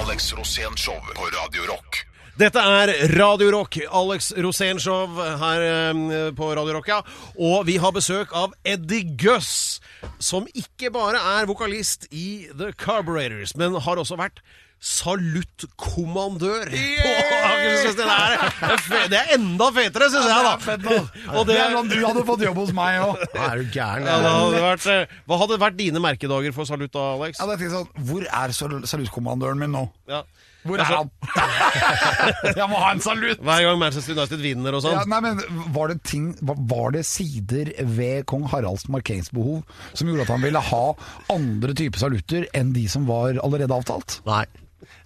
Alex 0.00 0.32
Rosén 0.40 0.76
Show 0.80 0.96
på 1.12 1.28
Radio 1.36 1.68
Rock. 1.68 2.07
Dette 2.38 2.60
er 2.62 2.90
Radio 3.18 3.48
Rock, 3.50 3.80
Alex 3.90 4.28
Rosén-show 4.38 5.16
her 5.40 5.64
eh, 5.66 6.28
på 6.38 6.52
Radio 6.54 6.76
Rock, 6.76 6.86
ja. 6.92 7.00
Og 7.34 7.64
vi 7.66 7.74
har 7.82 7.90
besøk 7.96 8.30
av 8.38 8.52
Eddie 8.62 9.02
Guss, 9.18 9.80
som 10.22 10.46
ikke 10.54 10.92
bare 10.94 11.18
er 11.40 11.48
vokalist 11.50 12.06
i 12.14 12.46
The 12.54 12.70
Carburetors, 12.78 13.56
men 13.58 13.74
har 13.82 13.98
også 13.98 14.18
vært 14.20 14.38
saluttkommandør 14.78 16.68
på 16.70 17.10
Akershus. 17.48 17.96
Det, 17.98 18.06
er- 18.06 19.08
det 19.10 19.18
er 19.18 19.32
enda 19.34 19.72
fetere, 19.74 20.06
syns 20.12 20.30
jeg, 20.30 20.46
da. 20.46 20.98
Og 21.34 21.42
Det 21.48 21.56
er 21.58 21.74
sånn 21.74 21.90
du 21.90 21.96
hadde 22.06 22.22
fått 22.28 22.44
jobb 22.46 22.60
hos 22.62 22.70
meg 22.76 23.00
òg. 23.02 23.18
Ja, 23.34 23.48
er 23.50 23.64
du 23.64 23.72
gæren? 23.74 24.06
Ja, 24.06 24.20
det 24.22 24.30
hadde 24.36 24.62
vært, 24.68 24.86
eh, 24.94 25.16
hva 25.26 25.40
hadde 25.42 25.58
vært 25.64 25.80
dine 25.82 25.98
merkedager 26.06 26.54
for 26.54 26.70
salutt 26.70 26.94
da, 26.94 27.08
Alex? 27.16 27.42
Ja, 27.42 27.50
det 27.50 27.58
er 27.66 27.74
sånn, 27.74 27.90
Hvor 28.12 28.22
er 28.30 28.54
sal- 28.54 28.86
saluttkommandøren 28.94 29.58
min 29.66 29.74
nå? 29.74 29.88
Ja. 30.06 30.22
Hvor 30.66 30.76
er 30.80 30.84
Altså- 30.84 30.96
han? 30.98 32.54
Jeg 32.58 32.68
må 32.68 32.76
ha 32.82 32.90
en 32.92 33.00
salutt! 33.04 33.40
Hver 33.46 33.62
gang 33.64 33.78
Manchester 33.80 34.16
United 34.18 34.42
vinner 34.42 34.74
og 34.74 34.82
Ja, 34.84 34.98
sånn. 35.00 35.08
nei, 35.12 35.20
men 35.24 35.40
var 35.74 35.88
det, 35.92 35.98
ting, 36.02 36.34
var- 36.42 36.58
var 36.72 36.90
det 36.96 37.04
sider 37.06 37.70
ved 37.86 38.26
kong 38.26 38.48
Haralds 38.50 38.88
markeringsbehov 38.90 39.62
som 39.94 40.08
gjorde 40.10 40.26
at 40.26 40.32
han 40.34 40.42
ville 40.42 40.60
ha 40.70 40.84
andre 41.30 41.74
typer 41.78 41.98
salutter 42.02 42.48
enn 42.58 42.72
de 42.74 42.86
som 42.90 43.06
var 43.06 43.38
allerede 43.44 43.70
avtalt? 43.76 44.18
Nei. 44.26 44.44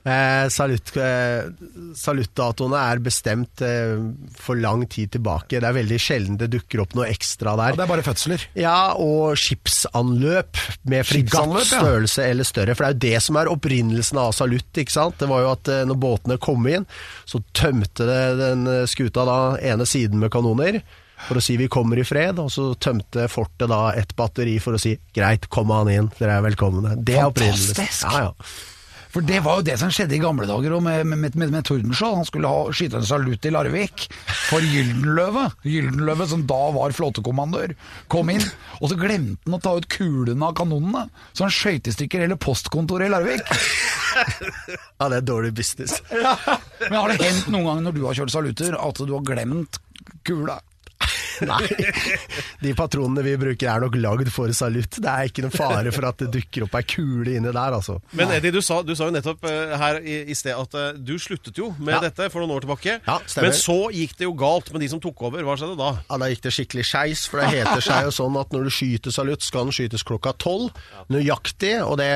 Eh, 0.03 0.49
salutt, 0.51 0.97
eh, 0.99 1.47
er 1.47 2.99
bestemt 3.03 3.63
eh, 3.63 3.95
for 4.35 4.59
lang 4.59 4.83
tid 4.91 5.13
tilbake. 5.15 5.61
Det 5.61 5.69
er 5.69 5.77
veldig 5.77 5.99
sjelden 6.03 6.39
det 6.41 6.51
dukker 6.51 6.83
opp 6.83 6.97
noe 6.99 7.07
ekstra 7.07 7.55
Ja, 7.55 7.61
der. 7.61 7.77
det 7.79 7.85
er 7.85 7.93
bare 7.93 8.07
fødsler. 8.07 8.47
Ja, 8.59 8.95
og 8.99 9.39
skipsanløp 9.39 10.59
med 10.91 11.07
fregatt 11.07 11.69
størrelse 11.71 12.27
ja. 12.27 12.33
eller 12.35 12.49
større. 12.49 12.75
For 12.75 12.85
det 12.85 12.91
er 12.91 12.97
jo 12.97 13.05
det 13.07 13.23
som 13.29 13.39
er 13.39 13.53
opprinnelsen 13.53 14.19
av 14.19 14.35
salutt. 14.37 14.73
ikke 14.75 14.95
sant? 14.95 15.21
Det 15.23 15.31
var 15.31 15.45
jo 15.45 15.53
at 15.55 15.71
eh, 15.71 15.85
når 15.87 16.01
båtene 16.03 16.41
kom 16.43 16.67
inn, 16.67 16.89
så 17.25 17.43
tømte 17.55 18.09
det 18.09 18.21
den 18.43 18.67
eh, 18.67 18.89
skuta 18.91 19.25
da 19.29 19.39
ene 19.63 19.87
siden 19.89 20.19
med 20.23 20.35
kanoner. 20.35 20.83
For 21.29 21.39
å 21.39 21.45
si 21.45 21.55
vi 21.55 21.71
kommer 21.71 22.01
i 22.03 22.05
fred, 22.07 22.41
og 22.43 22.51
så 22.51 22.73
tømte 22.83 23.29
fortet 23.31 23.71
da 23.71 23.93
et 23.95 24.11
batteri 24.19 24.57
for 24.59 24.75
å 24.75 24.83
si 24.83 24.97
greit, 25.15 25.47
kom 25.53 25.71
han 25.71 25.91
inn, 25.93 26.11
dere 26.19 26.41
er 26.41 26.47
velkomne. 26.49 26.97
Det 26.99 27.15
er 27.21 27.31
opprinnelsen. 27.31 27.79
Fantastisk! 27.79 28.09
Ja, 28.11 28.33
ja. 28.33 28.81
For 29.13 29.25
det 29.29 29.43
var 29.45 29.59
jo 29.59 29.65
det 29.67 29.75
som 29.81 29.91
skjedde 29.93 30.17
i 30.17 30.21
gamle 30.23 30.47
dager 30.49 30.73
med, 30.81 31.05
med, 31.05 31.35
med, 31.37 31.51
med 31.53 31.67
Tordenskjold. 31.69 32.17
Han 32.23 32.29
skulle 32.29 32.49
ha, 32.49 32.63
skyte 32.73 32.97
en 32.97 33.05
salutt 33.07 33.45
i 33.45 33.53
Larvik 33.53 34.07
for 34.49 34.65
Gyldenløve. 34.65 35.51
Gyldenløve, 35.69 36.29
som 36.31 36.47
da 36.49 36.61
var 36.73 36.97
flåtekommandør, 36.97 37.75
kom 38.13 38.33
inn, 38.33 38.45
og 38.81 38.89
så 38.89 38.97
glemte 38.97 39.45
han 39.45 39.59
å 39.59 39.61
ta 39.63 39.75
ut 39.77 39.89
kulene 39.93 40.49
av 40.49 40.57
kanonene. 40.57 41.05
Så 41.37 41.45
han 41.45 41.53
skøyt 41.53 41.93
i 41.93 41.97
stykker 41.99 42.25
hele 42.25 42.41
postkontoret 42.41 43.11
i 43.11 43.13
Larvik. 43.13 43.45
ja, 44.99 45.09
det 45.13 45.21
er 45.21 45.29
dårlig 45.29 45.53
business. 45.61 46.01
Men 46.09 46.97
har 46.97 47.13
det 47.13 47.21
hendt 47.21 47.53
noen 47.53 47.69
gang 47.69 47.85
når 47.85 47.99
du 47.99 48.05
har 48.09 48.17
kjørt 48.17 48.33
salutter, 48.33 48.77
at 48.81 49.05
du 49.05 49.13
har 49.13 49.29
glemt 49.29 49.83
kula? 50.25 50.57
Nei, 51.53 51.67
de 52.63 52.73
patronene 52.79 53.23
vi 53.27 53.35
bruker 53.41 53.69
er 53.73 53.83
nok 53.85 53.97
lagd 54.01 54.31
for 54.35 54.53
salutt. 54.57 54.99
Det 55.03 55.09
er 55.11 55.29
ikke 55.31 55.45
noen 55.47 55.55
fare 55.55 55.93
for 55.95 56.07
at 56.09 56.21
det 56.23 56.29
dukker 56.37 56.67
opp 56.67 56.77
ei 56.79 56.85
kule 56.89 57.35
inni 57.39 57.51
der, 57.53 57.77
altså. 57.79 57.99
Men 58.19 58.31
Eddie, 58.37 58.53
du 58.55 58.61
sa, 58.65 58.81
du 58.87 58.95
sa 58.99 59.09
jo 59.09 59.15
nettopp 59.17 59.45
eh, 59.51 59.75
her 59.81 59.99
i, 60.03 60.19
i 60.33 60.37
sted 60.39 60.55
at 60.57 60.77
eh, 60.79 60.93
du 60.99 61.15
sluttet 61.23 61.59
jo 61.59 61.71
med 61.79 61.97
Ja. 61.97 62.01
dette 62.07 62.29
for 62.33 62.43
noen 62.45 62.55
år 62.57 62.67
tilbake. 62.67 62.99
Ja, 63.07 63.19
men 63.43 63.57
så 63.57 63.79
gikk 63.95 64.15
det 64.21 64.27
jo 64.29 64.35
galt 64.39 64.71
med 64.73 64.85
de 64.85 64.91
som 64.93 65.01
tok 65.03 65.23
over. 65.29 65.43
Hva 65.47 65.57
skjedde 65.61 65.79
da? 65.81 65.91
Ja, 66.09 66.19
Da 66.23 66.29
gikk 66.33 66.45
det 66.47 66.55
skikkelig 66.55 66.87
skeis, 66.89 67.25
for 67.31 67.43
det 67.43 67.51
heter 67.57 67.83
seg 67.85 68.07
jo 68.09 68.15
sånn 68.23 68.37
at 68.41 68.53
når 68.55 68.69
du 68.69 68.73
skyter 68.79 69.15
salutt, 69.15 69.43
skal 69.45 69.67
den 69.69 69.75
skytes 69.77 70.05
klokka 70.07 70.33
tolv. 70.41 70.71
Nøyaktig, 71.13 71.75
og 71.85 71.99
det 72.01 72.11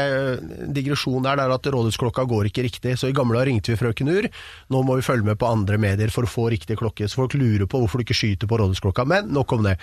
digresjonen 0.76 1.26
der, 1.26 1.42
er 1.46 1.54
at 1.56 1.66
rådhusklokka 1.72 2.24
går 2.28 2.48
ikke 2.50 2.64
riktig. 2.66 2.94
Så 3.00 3.10
i 3.10 3.14
gamle 3.16 3.36
dager 3.38 3.50
ringte 3.50 3.72
vi 3.74 3.78
frøken 3.80 4.10
Ur. 4.12 4.28
Nå 4.72 4.82
må 4.86 4.96
vi 4.98 5.04
følge 5.06 5.26
med 5.26 5.38
på 5.40 5.48
andre 5.50 5.78
medier 5.80 6.12
for 6.14 6.26
å 6.26 6.30
få 6.30 6.48
riktig 6.52 6.76
klokke. 6.80 7.08
Så 7.08 7.18
folk 7.22 7.34
lurer 7.38 7.66
på 7.70 7.80
hvorfor 7.82 8.00
du 8.00 8.06
ikke 8.06 8.16
skyter 8.18 8.46
på 8.50 8.58
rådhusklokka. 8.60 9.04
Men 9.08 9.15
nok 9.24 9.56
om 9.56 9.66
det. 9.66 9.76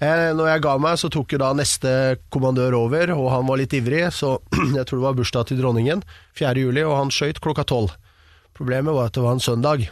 Eh, 0.00 0.30
når 0.36 0.52
jeg 0.54 0.64
ga 0.64 0.74
meg, 0.82 0.98
så 1.00 1.10
tok 1.12 1.34
jo 1.34 1.42
da 1.42 1.52
neste 1.56 1.92
kommandør 2.32 2.78
over, 2.80 3.14
og 3.16 3.30
han 3.34 3.46
var 3.48 3.60
litt 3.60 3.76
ivrig, 3.76 4.06
så 4.14 4.36
jeg 4.78 4.84
tror 4.88 4.98
det 4.98 5.06
var 5.06 5.18
bursdag 5.20 5.50
til 5.50 5.62
dronningen, 5.62 6.04
4. 6.38 6.56
juli, 6.64 6.84
og 6.86 6.98
han 6.98 7.14
skøyt 7.14 7.42
klokka 7.44 7.66
tolv. 7.68 7.94
Problemet 8.58 8.96
var 8.96 9.10
at 9.10 9.18
det 9.18 9.22
var 9.22 9.36
en 9.36 9.42
søndag. 9.42 9.88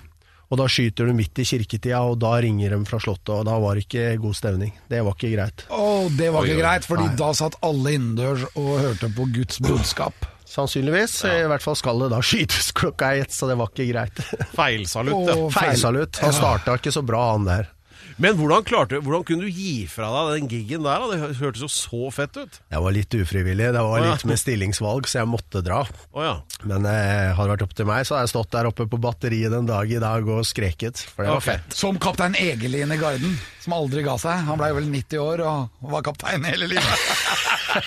Og 0.47 0.61
da 0.61 0.69
skyter 0.71 1.09
du 1.09 1.15
midt 1.17 1.39
i 1.43 1.47
kirketida, 1.47 2.05
og 2.07 2.21
da 2.23 2.37
ringer 2.43 2.77
de 2.77 2.87
fra 2.87 3.01
Slottet, 3.03 3.33
og 3.35 3.47
da 3.49 3.57
var 3.63 3.75
det 3.75 3.87
ikke 3.89 4.15
god 4.23 4.37
stemning. 4.39 4.73
Det 4.91 5.01
var 5.03 5.17
ikke 5.17 5.33
greit. 5.33 5.67
Å, 5.75 6.07
det 6.15 6.31
var 6.35 6.47
ikke 6.47 6.55
oi. 6.55 6.63
greit, 6.63 6.87
fordi 6.87 7.09
da 7.19 7.33
satt 7.35 7.59
alle 7.67 7.97
innendørs 7.97 8.47
og 8.55 8.73
hørte 8.85 9.11
på 9.17 9.27
Guds 9.35 9.59
budskap. 9.67 10.29
Sannsynligvis. 10.57 11.19
I 11.27 11.49
hvert 11.51 11.65
fall 11.65 11.79
skal 11.79 12.05
det 12.05 12.13
da 12.15 12.23
skytes 12.31 12.71
klokka 12.79 13.11
ett, 13.19 13.35
så 13.35 13.51
det 13.51 13.59
var 13.59 13.73
ikke 13.75 13.89
greit. 13.91 14.23
Feilsalutt, 14.55 15.33
ja. 15.33 15.39
Feilsalutt. 15.57 16.23
Han 16.23 16.37
starta 16.37 16.79
ikke 16.79 16.95
så 16.95 17.03
bra, 17.07 17.33
han 17.35 17.51
der. 17.51 17.73
Men 18.17 18.37
hvordan, 18.39 18.65
klarte, 18.65 18.99
hvordan 19.05 19.25
kunne 19.29 19.45
du 19.45 19.53
gi 19.53 19.85
fra 19.91 20.09
deg 20.15 20.39
den 20.39 20.49
gigen 20.49 20.87
der? 20.87 21.03
Da? 21.03 21.09
Det 21.13 21.37
hørtes 21.37 21.65
jo 21.67 21.69
så 21.69 22.09
fett 22.15 22.39
ut. 22.39 22.55
Jeg 22.73 22.85
var 22.87 22.95
litt 22.97 23.17
ufrivillig. 23.19 23.67
Det 23.77 23.83
var 23.85 24.01
ja. 24.01 24.15
litt 24.15 24.25
med 24.29 24.41
stillingsvalg, 24.41 25.09
så 25.11 25.21
jeg 25.21 25.29
måtte 25.29 25.61
dra. 25.65 25.83
Oh, 26.17 26.23
ja. 26.25 26.37
Men 26.65 26.89
eh, 26.89 27.35
hadde 27.37 27.51
det 27.51 27.55
vært 27.57 27.67
opp 27.67 27.77
til 27.77 27.91
meg, 27.91 28.07
så 28.09 28.17
hadde 28.17 28.29
jeg 28.29 28.33
stått 28.33 28.55
der 28.57 28.71
oppe 28.71 28.89
på 28.89 29.01
batteriet 29.05 29.53
den 29.53 29.69
dag 29.69 29.93
i 29.93 30.01
dag 30.01 30.33
og 30.33 30.49
skreket. 30.49 31.05
For 31.13 31.29
det 31.29 31.35
var 31.37 31.45
fett. 31.45 31.77
Som 31.77 32.01
kaptein 32.01 32.39
Egelin 32.41 32.97
i 32.97 32.99
Garden, 33.01 33.37
som 33.65 33.77
aldri 33.77 34.07
ga 34.07 34.17
seg. 34.23 34.49
Han 34.49 34.63
blei 34.63 34.73
vel 34.79 34.89
90 34.89 35.23
år 35.27 35.45
og 35.51 35.87
var 35.93 36.09
kaptein 36.09 36.49
hele 36.49 36.73
livet. 36.73 37.07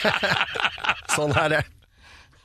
Sånn 1.17 1.33
er 1.33 1.53
det. 1.57 1.65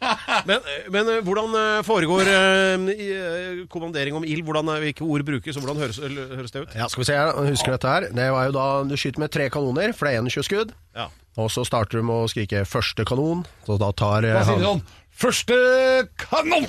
Men, 0.48 0.64
men 0.92 1.08
eh, 1.08 1.20
hvordan 1.24 1.54
eh, 1.58 1.80
foregår 1.86 2.28
eh, 2.30 2.86
eh, 2.94 3.60
kommandering 3.72 4.16
om 4.18 4.24
ild? 4.26 4.44
Hvilke 4.44 5.06
ord 5.06 5.24
brukes, 5.26 5.56
og 5.56 5.64
hvordan 5.64 5.80
høres, 5.82 6.00
høres 6.00 6.52
det 6.54 6.64
ut? 6.64 6.74
Ja, 6.76 6.88
skal 6.90 7.02
vi 7.02 7.08
se 7.08 7.16
her, 7.18 7.32
husker 7.48 7.76
dette 7.76 7.90
her? 7.90 8.08
Det 8.14 8.26
var 8.34 8.48
jo 8.48 8.56
da 8.56 8.66
du 8.88 8.96
skyter 9.00 9.22
med 9.24 9.32
tre 9.34 9.48
kanoner, 9.52 9.94
for 9.96 10.08
det 10.08 10.16
er 10.18 10.26
21 10.26 10.48
skudd. 10.48 10.74
Ja. 10.96 11.08
Og 11.40 11.50
så 11.50 11.64
starter 11.66 11.98
du 12.00 12.06
med 12.06 12.26
å 12.26 12.30
skrike 12.30 12.64
'første 12.68 13.06
kanon'. 13.08 13.46
Så 13.66 13.78
da 13.80 13.90
tar 13.92 14.26
Hva 14.26 14.44
sier 14.44 14.60
han 14.60 14.68
sånn 14.68 14.84
Første 15.14 15.56
kanon! 16.20 16.66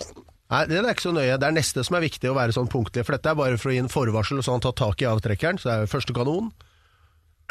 Nei, 0.54 0.62
det 0.70 0.78
er 0.78 0.92
ikke 0.94 1.08
så 1.08 1.14
nøye. 1.16 1.40
Det 1.42 1.48
er 1.48 1.56
neste 1.56 1.84
som 1.86 1.98
er 1.98 2.06
viktig 2.06 2.30
å 2.30 2.38
være 2.38 2.54
sånn 2.54 2.70
punktlig, 2.70 3.04
for 3.06 3.18
dette 3.18 3.32
er 3.32 3.38
bare 3.38 3.58
for 3.58 3.72
å 3.72 3.74
gi 3.74 3.82
en 3.82 3.90
forvarsel, 3.90 4.44
så 4.46 4.54
han 4.54 4.62
tar 4.62 4.76
tak 4.78 5.02
i 5.02 5.08
avtrekkeren. 5.10 5.58
Så 5.58 5.72
det 5.72 5.76
er 5.76 5.90
første 5.92 6.14
kanon. 6.14 6.52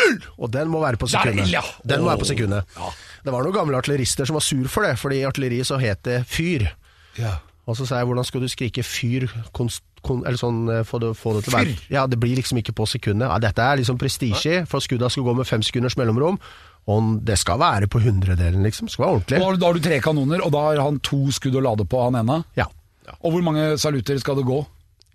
Ull! 0.02 0.16
Og 0.42 0.50
den 0.52 0.68
må 0.72 0.80
være 0.83 0.98
på 0.98 1.07
sekundet. 1.11 1.48
ja. 1.52 1.62
Den 1.87 2.02
må 2.02 2.11
være 2.11 2.22
på 2.24 2.28
sekundet. 2.33 2.64
Det 3.24 3.33
var 3.33 3.44
noen 3.46 3.54
gamle 3.54 3.78
artillerister 3.78 4.26
som 4.28 4.35
var 4.35 4.44
sur 4.44 4.66
for 4.68 4.83
det, 4.87 4.96
fordi 5.00 5.20
i 5.22 5.26
artilleriet 5.28 5.68
så 5.68 5.78
het 5.80 6.02
det 6.04 6.24
fyr. 6.28 6.66
Ja. 7.20 7.37
Og 7.70 7.78
så 7.78 7.87
sa 7.88 8.00
jeg 8.02 8.09
hvordan 8.11 8.26
skal 8.28 8.42
du 8.44 8.48
skrike 8.52 8.83
fyr 8.85 9.24
konst, 9.57 9.85
kon, 10.04 10.20
eller 10.26 10.37
sånn, 10.37 10.66
eh, 10.68 10.83
få 10.85 10.98
det, 11.00 11.14
få 11.16 11.33
det 11.37 11.46
til 11.46 11.54
å 11.54 11.57
være 11.57 11.76
Ja, 11.94 12.02
det 12.11 12.18
blir 12.20 12.37
liksom 12.37 12.59
ikke 12.61 12.74
på 12.76 12.85
sekundet. 12.90 13.24
Ja, 13.30 13.38
dette 13.40 13.64
er 13.64 13.80
liksom 13.80 13.96
prestisje, 14.00 14.66
for 14.68 14.85
skudda 14.85 15.09
skal 15.09 15.24
gå 15.24 15.35
med 15.38 15.48
fem 15.48 15.62
sekunders 15.64 15.96
mellomrom. 15.96 16.37
Og 16.92 17.14
det 17.24 17.38
skal 17.40 17.57
være 17.62 17.88
på 17.88 18.02
hundredelen, 18.04 18.61
liksom. 18.66 18.90
Skal 18.92 19.07
være 19.07 19.14
ordentlig. 19.14 19.38
Du, 19.40 19.61
da 19.62 19.70
har 19.70 19.78
du 19.78 19.80
tre 19.87 20.00
kanoner, 20.04 20.42
og 20.44 20.52
da 20.52 20.66
har 20.66 20.83
han 20.85 20.98
to 21.00 21.22
skudd 21.33 21.57
å 21.57 21.62
lade 21.64 21.87
på, 21.88 22.02
han 22.04 22.18
ene. 22.20 22.42
Ja. 22.61 22.66
Og 23.22 23.33
hvor 23.33 23.46
mange 23.46 23.78
salutter 23.80 24.18
skal 24.20 24.37
det 24.37 24.44
gå? 24.44 24.59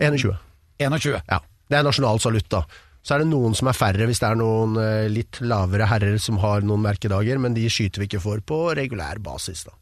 21. 0.01 0.33
21. 0.81 1.19
Ja, 1.29 1.39
det 1.69 1.77
er 1.77 1.85
nasjonal 1.85 2.17
salutt 2.23 2.49
da. 2.49 2.63
Så 3.09 3.15
er 3.15 3.23
det 3.23 3.31
noen 3.31 3.55
som 3.57 3.65
er 3.65 3.73
færre 3.73 4.05
hvis 4.05 4.19
det 4.21 4.27
er 4.27 4.37
noen 4.37 4.75
eh, 4.77 5.07
litt 5.09 5.39
lavere 5.41 5.87
herrer 5.89 6.19
som 6.21 6.37
har 6.43 6.61
noen 6.61 6.83
merkedager, 6.83 7.39
men 7.41 7.55
de 7.55 7.63
skyter 7.65 8.03
vi 8.03 8.05
ikke 8.05 8.21
for 8.21 8.43
på 8.45 8.59
regulær 8.77 9.17
basis 9.25 9.63
da. 9.65 9.73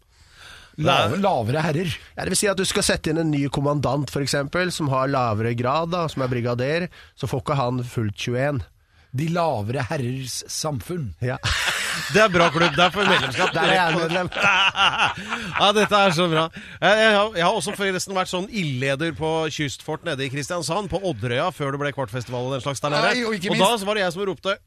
Lave, 0.80 1.18
lavere 1.20 1.60
herrer. 1.66 1.92
Ja, 2.16 2.22
det 2.24 2.32
vil 2.32 2.40
si 2.40 2.48
at 2.48 2.56
du 2.56 2.64
skal 2.70 2.86
sette 2.88 3.12
inn 3.12 3.20
en 3.20 3.34
ny 3.34 3.50
kommandant 3.52 4.14
for 4.14 4.24
eksempel, 4.24 4.72
som 4.72 4.88
har 4.94 5.12
lavere 5.12 5.52
grad 5.60 5.92
da, 5.92 6.06
som 6.08 6.24
er 6.24 6.32
brigader, 6.32 6.88
så 7.20 7.28
får 7.28 7.44
ikke 7.44 7.60
han 7.60 7.84
fullt 7.84 8.16
21. 8.30 8.64
De 9.20 9.28
lavere 9.36 9.84
herrers 9.90 10.38
samfunn. 10.48 11.10
Ja, 11.20 11.36
Det 12.14 12.22
er 12.24 12.32
bra 12.34 12.48
klubb. 12.54 12.76
Det 12.76 12.84
er 12.86 12.94
for 12.94 13.10
medlemskap. 13.10 13.54
der 13.56 13.72
er 13.72 13.76
jeg 13.78 13.98
medlem. 13.98 14.32
ja, 15.62 15.70
dette 15.78 16.02
er 16.04 16.16
så 16.16 16.30
bra. 16.32 16.48
Jeg, 16.54 17.02
jeg, 17.02 17.12
har, 17.18 17.36
jeg 17.40 17.46
har 17.48 17.60
også 17.60 17.76
forresten 17.78 18.18
vært 18.18 18.32
sånn 18.32 18.48
ildleder 18.50 19.14
på 19.18 19.34
Kystfort 19.54 20.08
nede 20.08 20.26
i 20.26 20.32
Kristiansand, 20.34 20.92
på 20.92 21.02
Odderøya, 21.02 21.50
før 21.56 21.76
det 21.76 21.84
ble 21.84 21.94
Kvartfestival 21.96 22.50
og 22.50 22.58
den 22.58 22.66
slags 22.66 22.84
der 22.84 22.96
nede. 22.96 23.12
Nei, 23.12 23.28
og 23.28 23.38
ikke 23.38 23.54
og 23.56 23.62
da 23.64 23.72
så 23.78 23.90
var 23.90 24.00
det 24.00 24.06
jeg 24.06 24.18
som 24.18 24.28
ropte 24.30 24.58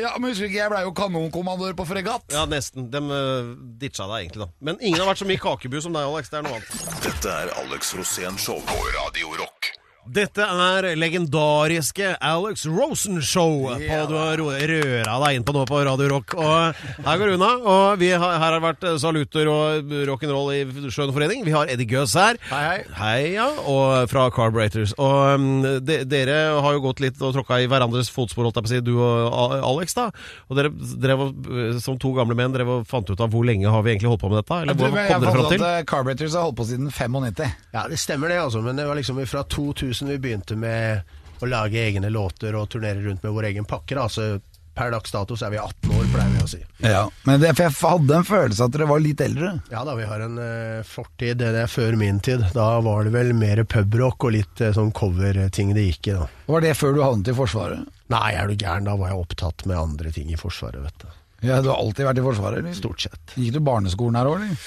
Ja, 0.00 0.14
men 0.18 0.30
husker 0.30 0.48
ikke, 0.48 0.60
jeg 0.60 0.72
blei 0.72 0.82
jo 0.86 0.92
kanonkommandør 0.96 1.76
på 1.78 1.86
fregatt. 1.88 2.26
Ja, 2.32 2.44
nesten. 2.48 2.88
De 2.92 3.00
uh, 3.00 3.54
ditcha 3.80 4.08
deg 4.10 4.26
egentlig, 4.26 4.46
da. 4.46 4.50
Men 4.64 4.80
ingen 4.80 5.00
har 5.02 5.10
vært 5.10 5.24
så 5.24 5.28
mye 5.28 5.40
kakebu 5.42 5.80
som 5.84 5.96
deg, 5.96 6.08
Alex. 6.08 6.32
Det 6.32 6.40
er 6.40 6.46
noe 6.48 6.58
annet. 6.60 7.00
Dette 7.04 7.38
er 7.44 7.54
Alex 7.64 7.94
Rosén 7.98 8.40
Show 8.40 8.60
på 8.68 8.80
Radio 8.98 9.36
Rock. 9.40 9.63
Dette 10.04 10.44
er 10.44 10.90
legendariske 11.00 12.10
Alex 12.20 12.66
Rosen 12.68 13.22
Show 13.24 13.70
på 13.72 14.00
du 14.10 14.12
har 14.18 14.36
røra 14.36 15.14
deg 15.22 15.38
inn 15.38 15.44
på 15.48 15.54
nå 15.56 15.62
på 15.64 15.78
Radio 15.86 16.10
Rock. 16.12 16.34
Og 16.36 16.82
her 17.06 17.20
går 17.20 17.30
det 17.30 17.36
unna. 17.38 17.48
Og 17.64 18.00
vi 18.02 18.10
har, 18.12 18.34
her 18.36 18.42
har 18.42 18.56
det 18.58 18.64
vært 18.66 18.84
saluter 19.00 19.48
og 19.48 19.94
rock'n'roll 20.10 20.50
i 20.52 20.90
Skjønn 20.92 21.12
forening. 21.16 21.40
Vi 21.46 21.54
har 21.54 21.72
Eddie 21.72 21.88
Gøs 21.88 22.12
her. 22.20 22.36
Hei, 22.50 22.60
hei. 22.66 22.76
Hei, 22.98 23.22
ja. 23.38 23.46
Og 23.64 24.04
fra 24.12 24.26
Carburetors. 24.34 24.92
Og 25.00 25.40
um, 25.40 25.64
de, 25.80 26.02
dere 26.04 26.36
har 26.60 26.76
jo 26.76 26.84
gått 26.84 27.00
litt 27.00 27.24
og 27.24 27.32
tråkka 27.38 27.62
i 27.64 27.70
hverandres 27.72 28.12
fotspor, 28.12 28.44
holdt 28.50 28.60
jeg 28.60 28.66
på 28.68 28.72
å 28.72 28.74
si, 28.74 28.82
du 28.84 28.92
og 29.00 29.56
Alex, 29.72 29.96
da. 29.96 30.10
Og 30.50 30.60
dere 30.60 30.74
drev 31.00 31.24
og, 31.30 31.48
eh, 31.48 31.80
som 31.80 31.96
to 32.02 32.12
gamle 32.16 32.36
menn 32.36 32.52
drev 32.52 32.74
og 32.76 32.84
fant 32.90 33.08
ut 33.08 33.24
av 33.24 33.32
hvor 33.32 33.48
lenge 33.48 33.72
har 33.72 33.80
vi 33.86 33.94
egentlig 33.94 34.12
holdt 34.12 34.26
på 34.26 34.32
med 34.34 34.42
dette? 34.42 34.60
Eller 34.66 34.76
hvor 34.76 34.92
hva 34.92 35.08
kom 35.08 35.24
dere 35.24 35.34
fram 35.38 35.50
til? 35.54 35.66
eh, 35.70 35.80
Carburetors 35.88 36.36
har 36.36 36.44
holdt 36.50 36.60
på 36.60 36.68
siden 36.74 36.92
95. 36.92 37.56
Ja, 37.72 37.88
det 37.88 38.02
stemmer 38.04 38.28
det, 38.28 38.42
altså. 38.44 38.60
Men 38.64 38.76
det 38.76 38.84
var 38.90 39.00
liksom 39.00 39.24
fra 39.24 39.46
2000 39.48 39.93
vi 40.02 40.18
begynte 40.18 40.56
med 40.56 41.02
å 41.42 41.46
lage 41.46 41.78
egne 41.78 42.10
låter 42.10 42.54
og 42.56 42.68
turnere 42.72 43.02
rundt 43.04 43.22
med 43.22 43.32
vår 43.32 43.44
egen 43.52 43.64
pakke. 43.68 43.94
da. 43.94 44.02
Altså, 44.08 44.40
per 44.74 44.90
dags 44.90 45.12
dato 45.14 45.36
så 45.38 45.46
er 45.46 45.52
vi 45.54 45.58
18 45.62 45.90
år, 45.94 46.06
pleier 46.10 46.30
vi 46.34 46.42
å 46.42 46.48
si. 46.50 46.58
Ja. 46.82 47.02
Men 47.22 47.38
det, 47.40 47.52
for 47.54 47.62
jeg 47.68 47.74
hadde 47.78 48.16
en 48.16 48.24
følelse 48.26 48.64
at 48.66 48.72
dere 48.74 48.88
var 48.90 48.98
litt 49.04 49.20
eldre. 49.22 49.52
Ja 49.70 49.84
da, 49.86 49.94
vi 49.94 50.06
har 50.10 50.20
en 50.24 50.38
uh, 50.40 50.80
fortid. 50.88 51.38
Det 51.38 51.52
er 51.62 51.70
før 51.70 51.94
min 52.00 52.18
tid. 52.24 52.42
Da 52.56 52.80
var 52.82 53.04
det 53.06 53.12
vel 53.14 53.30
mer 53.38 53.62
pubrock 53.70 54.26
og 54.26 54.34
litt 54.34 54.64
uh, 54.64 54.72
sånn 54.74 54.90
coverting 54.96 55.70
det 55.76 55.86
gikk 55.92 56.10
i, 56.10 56.16
da. 56.18 56.26
Var 56.50 56.66
det 56.66 56.74
før 56.80 56.96
du 56.96 57.04
havnet 57.04 57.30
i 57.30 57.36
Forsvaret? 57.38 57.86
Nei, 58.10 58.32
er 58.34 58.50
du 58.50 58.56
gæren? 58.58 58.88
Da 58.90 58.96
var 58.98 59.12
jeg 59.14 59.22
opptatt 59.22 59.62
med 59.70 59.78
andre 59.78 60.10
ting 60.14 60.32
i 60.34 60.40
Forsvaret, 60.40 60.82
vet 60.82 61.06
du. 61.06 61.12
Ja, 61.44 61.60
Du 61.62 61.68
har 61.70 61.76
alltid 61.78 62.06
vært 62.08 62.18
i 62.18 62.24
Forsvaret? 62.24 62.58
eller? 62.64 62.74
Stort 62.74 63.02
sett. 63.04 63.34
Gikk 63.36 63.52
du 63.54 63.60
barneskolen 63.60 64.16
her 64.18 64.26
òg, 64.30 64.40
eller? 64.42 64.58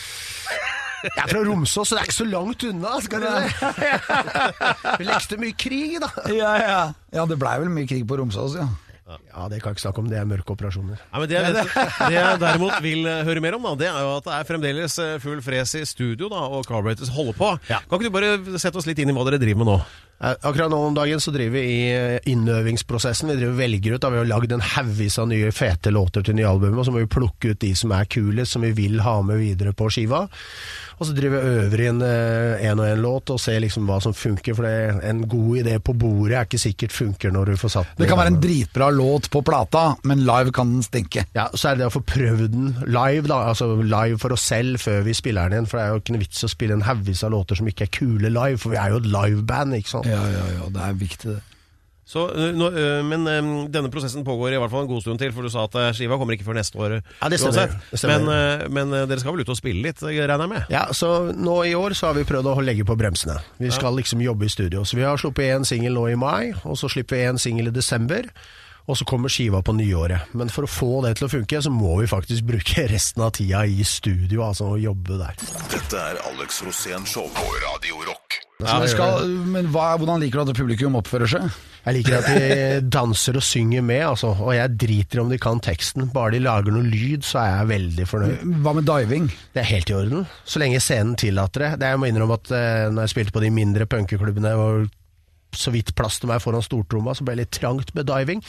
Jeg 1.04 1.14
er 1.24 1.30
fra 1.30 1.44
Romsås, 1.46 1.92
så 1.92 1.96
det 1.98 2.02
er 2.02 2.08
ikke 2.10 2.18
så 2.18 2.28
langt 2.30 2.64
unna, 2.68 2.96
skal 3.06 3.24
du 3.24 3.30
si. 3.30 4.98
Vi 4.98 5.08
lekte 5.08 5.38
mye 5.42 5.56
krig, 5.60 5.98
da. 6.04 6.10
Ja, 6.34 6.52
ja. 6.62 6.82
Ja, 7.14 7.26
det 7.30 7.38
blei 7.42 7.56
vel 7.62 7.70
mye 7.74 7.90
krig 7.90 8.06
på 8.10 8.18
Romsås, 8.20 8.58
ja. 8.58 8.68
Ja, 9.08 9.46
det 9.48 9.62
kan 9.62 9.72
jeg 9.72 9.78
ikke 9.78 9.84
snakke 9.86 10.02
om. 10.04 10.10
Det 10.12 10.18
er 10.20 10.26
mørke 10.28 10.52
operasjoner. 10.52 10.98
Nei, 11.00 11.20
men 11.22 11.30
det, 11.32 11.38
jeg 11.40 11.54
det 11.56 12.18
jeg 12.18 12.40
derimot 12.42 12.82
vil 12.84 13.06
eh, 13.08 13.22
høre 13.24 13.44
mer 13.46 13.56
om, 13.56 13.64
da, 13.70 13.76
det 13.80 13.88
er 13.88 14.02
jo 14.04 14.10
at 14.18 14.26
det 14.26 14.34
er 14.36 14.50
fremdeles 14.50 14.98
eh, 15.00 15.14
full 15.24 15.40
fres 15.46 15.78
i 15.80 15.86
studio, 15.88 16.28
da, 16.34 16.42
og 16.52 16.68
Carburetors 16.68 17.14
holder 17.16 17.38
på. 17.38 17.54
Ja. 17.72 17.80
Kan 17.88 18.02
ikke 18.02 18.12
du 18.12 18.18
bare 18.18 18.60
sette 18.60 18.82
oss 18.82 18.90
litt 18.90 19.00
inn 19.00 19.14
i 19.14 19.16
hva 19.16 19.24
dere 19.30 19.40
driver 19.40 19.64
med 19.64 19.72
nå? 19.72 19.78
Eh, 20.19 20.34
Akkurat 20.41 20.71
nå 20.71 20.77
om 20.82 20.95
dagen 20.97 21.21
så 21.21 21.32
driver 21.34 21.60
vi 21.60 21.62
i 21.62 21.91
eh, 21.93 22.19
innøvingsprosessen. 22.32 23.30
Vi 23.30 23.38
driver 23.38 23.53
og 23.53 23.62
velger 23.62 23.95
ut, 23.97 24.01
da 24.01 24.10
Vi 24.13 24.17
har 24.21 24.30
lagd 24.32 24.56
en 24.56 24.65
haugvis 24.73 25.19
av 25.21 25.30
nye 25.30 25.51
fete 25.53 25.93
låter 25.93 26.25
til 26.25 26.38
nye 26.39 26.49
albumet, 26.49 26.82
og 26.82 26.88
så 26.89 26.95
må 26.95 27.03
vi 27.03 27.12
plukke 27.17 27.53
ut 27.53 27.62
de 27.62 27.73
som 27.77 27.93
er 27.93 28.10
kulest, 28.10 28.56
som 28.56 28.65
vi 28.65 28.73
vil 28.77 29.01
ha 29.06 29.19
med 29.21 29.38
videre 29.43 29.75
på 29.77 29.91
skiva. 29.93 30.25
Og 30.97 31.06
så 31.06 31.13
driver 31.13 31.43
vi 31.43 31.58
øver 31.62 31.82
inn 31.91 31.99
én 32.01 32.80
og 32.82 32.88
én 32.88 33.01
låt 33.03 33.30
og 33.30 33.38
ser 33.38 33.60
liksom 33.62 33.86
hva 33.86 33.99
som 34.01 34.15
funker. 34.17 34.56
For 34.58 34.65
det, 34.65 35.03
en 35.06 35.19
god 35.30 35.60
idé 35.62 35.75
på 35.77 35.93
bordet 35.93 36.34
er 36.39 36.47
ikke 36.47 36.58
sikkert 36.63 36.95
funker 36.95 37.36
når 37.36 37.51
du 37.51 37.60
får 37.62 37.73
satt 37.75 37.91
den 37.91 38.01
Det 38.01 38.08
kan 38.10 38.17
være 38.17 38.32
en 38.34 38.39
dritbra 38.41 38.88
låt 38.95 39.30
på 39.30 39.43
plata, 39.45 39.84
men 40.10 40.23
live 40.25 40.49
kan 40.58 40.71
den 40.73 40.82
stinke. 40.88 41.27
Ja, 41.38 41.45
Så 41.53 41.69
er 41.69 41.77
det 41.77 41.84
det 41.86 41.91
å 41.91 41.93
få 41.99 42.01
prøvd 42.01 42.47
den 42.56 42.71
live, 42.89 43.27
da. 43.30 43.43
Altså 43.51 43.69
live 43.77 44.17
for 44.17 44.34
oss 44.34 44.47
selv 44.49 44.82
før 44.82 45.06
vi 45.06 45.13
spiller 45.13 45.45
den 45.53 45.60
igjen. 45.60 45.69
For 45.69 45.77
det 45.77 45.86
er 45.86 45.93
jo 45.93 46.01
ikke 46.01 46.17
noe 46.17 46.25
vits 46.25 46.47
å 46.47 46.49
spille 46.49 46.80
en 46.80 46.88
haugvis 46.89 47.21
av 47.27 47.36
låter 47.36 47.62
som 47.62 47.69
ikke 47.69 47.86
er 47.86 47.93
kule 47.93 48.34
live, 48.34 48.58
for 48.58 48.73
vi 48.73 48.82
er 48.82 48.95
jo 48.95 49.03
et 49.03 49.12
liveband, 49.13 49.77
ikke 49.77 49.93
sant. 49.93 50.07
Ja, 50.10 50.24
ja, 50.32 50.48
ja, 50.58 50.72
det 50.74 50.89
er 50.89 50.98
viktig, 51.04 51.36
det. 51.36 51.43
Så, 52.08 52.22
nå, 52.56 52.70
men 53.04 53.26
denne 53.67 53.89
prosessen 53.91 54.24
pågår 54.24 54.54
i 54.56 54.60
hvert 54.62 54.72
fall 54.72 54.86
en 54.86 54.88
god 54.88 55.02
stund 55.04 55.20
til, 55.20 55.34
for 55.36 55.43
du 55.43 55.52
sa 55.52 55.65
at 55.67 55.74
skiva 55.98 56.15
kommer 56.15 56.38
ikke 56.38 56.46
før 56.48 56.56
neste 56.56 56.80
år. 56.80 56.93
Ja, 57.20 57.28
det 57.28 57.39
stemmer. 57.41 57.74
Det 57.91 58.00
stemmer. 58.00 58.24
Men, 58.24 58.93
men 58.93 59.10
dere 59.12 59.20
skal 59.20 59.36
vel 59.36 59.43
ut 59.43 59.52
og 59.52 59.60
spille 59.60 59.84
litt, 59.84 60.00
regner 60.00 60.46
jeg 60.46 60.52
med? 60.54 60.72
Ja, 60.72 60.86
så 60.96 61.10
nå 61.36 61.58
i 61.67 61.74
år 61.76 61.98
så 62.00 62.08
har 62.08 62.15
vi 62.15 62.24
prøvd 62.30 62.48
å 62.54 62.63
legge 62.63 62.88
på 62.88 62.96
bremsene. 62.96 63.36
Vi 63.60 63.74
skal 63.76 64.00
liksom 64.00 64.24
jobbe 64.24 64.48
i 64.48 64.54
studio. 64.56 64.86
Så 64.88 64.96
vi 64.96 65.04
har 65.04 65.20
sluppet 65.20 65.52
én 65.52 65.67
singel 65.67 66.00
nå 66.00 66.06
i 66.13 66.15
mai, 66.15 66.56
og 66.63 66.80
så 66.80 66.88
slipper 66.96 67.20
vi 67.20 67.28
én 67.28 67.43
singel 67.43 67.74
i 67.74 67.76
desember. 67.76 68.32
Og 68.88 68.96
så 68.96 69.04
kommer 69.04 69.28
skiva 69.28 69.60
på 69.60 69.76
nyåret. 69.76 70.32
Men 70.32 70.48
for 70.48 70.63
å 70.63 70.72
få 70.72 71.02
det 71.04 71.17
til 71.20 71.28
å 71.28 71.32
funke, 71.34 71.60
så 71.60 71.74
må 71.76 71.98
vi 72.00 72.08
faktisk 72.08 72.48
bruke 72.48 72.88
resten 72.96 73.28
av 73.28 73.36
tida 73.36 73.65
i 73.67 73.84
studio, 73.84 74.46
altså 74.48 74.72
å 74.78 74.80
jobbe 74.80 75.20
der. 75.20 75.48
Dette 75.76 76.06
er 76.13 76.24
Alex 76.32 76.63
Rosén 76.63 77.04
Show 77.04 77.28
på 77.36 77.50
Radio 77.67 78.00
Rock. 78.08 78.47
Det 78.58 78.89
skal, 78.89 79.28
men 79.54 79.67
hva, 79.70 79.91
hvordan 80.02 80.22
liker 80.24 80.41
du 80.41 80.50
at 80.50 80.58
publikum 80.58 80.96
oppfører 80.98 81.30
seg? 81.30 81.58
Jeg 81.84 81.96
liker 82.00 82.15
at 82.17 82.26
de 82.28 82.80
danser 82.98 83.38
og 83.38 83.46
synger 83.46 83.84
med, 83.86 84.02
altså. 84.08 84.32
Og 84.34 84.50
jeg 84.56 84.74
driter 84.82 85.22
om 85.22 85.30
de 85.30 85.38
kan 85.41 85.62
teksten. 85.62 86.08
Bare 86.13 86.34
de 86.34 86.41
lager 86.41 86.74
noe 86.74 86.88
lyd, 86.88 87.22
så 87.28 87.43
er 87.43 87.52
jeg 87.52 87.70
veldig 87.72 88.08
fornøyd. 88.10 88.56
Hva 88.65 88.74
med 88.74 88.88
diving? 88.89 89.28
Det 89.54 89.62
er 89.62 89.70
helt 89.76 89.93
i 89.93 89.98
orden, 90.00 90.26
så 90.41 90.63
lenge 90.63 90.82
scenen 90.82 91.13
tillater 91.22 91.67
det. 91.67 91.72
det 91.84 91.91
jeg 91.93 92.02
må 92.02 92.10
innrømme 92.10 92.39
at 92.41 92.54
eh, 92.58 92.88
når 92.89 93.06
jeg 93.06 93.13
spilte 93.13 93.36
på 93.38 93.46
de 93.46 93.54
mindre 93.54 93.88
punkeklubbene 93.93 94.56
og 94.58 94.89
så 95.56 95.72
vidt 95.74 95.94
plass 95.98 96.20
til 96.20 96.30
meg 96.32 96.42
foran 96.44 96.62
stortromma, 96.66 97.14
så 97.18 97.24
ble 97.26 97.36
det 97.38 97.46
litt 97.46 97.56
trangt 97.60 97.94
med 97.96 98.06
diving. 98.10 98.42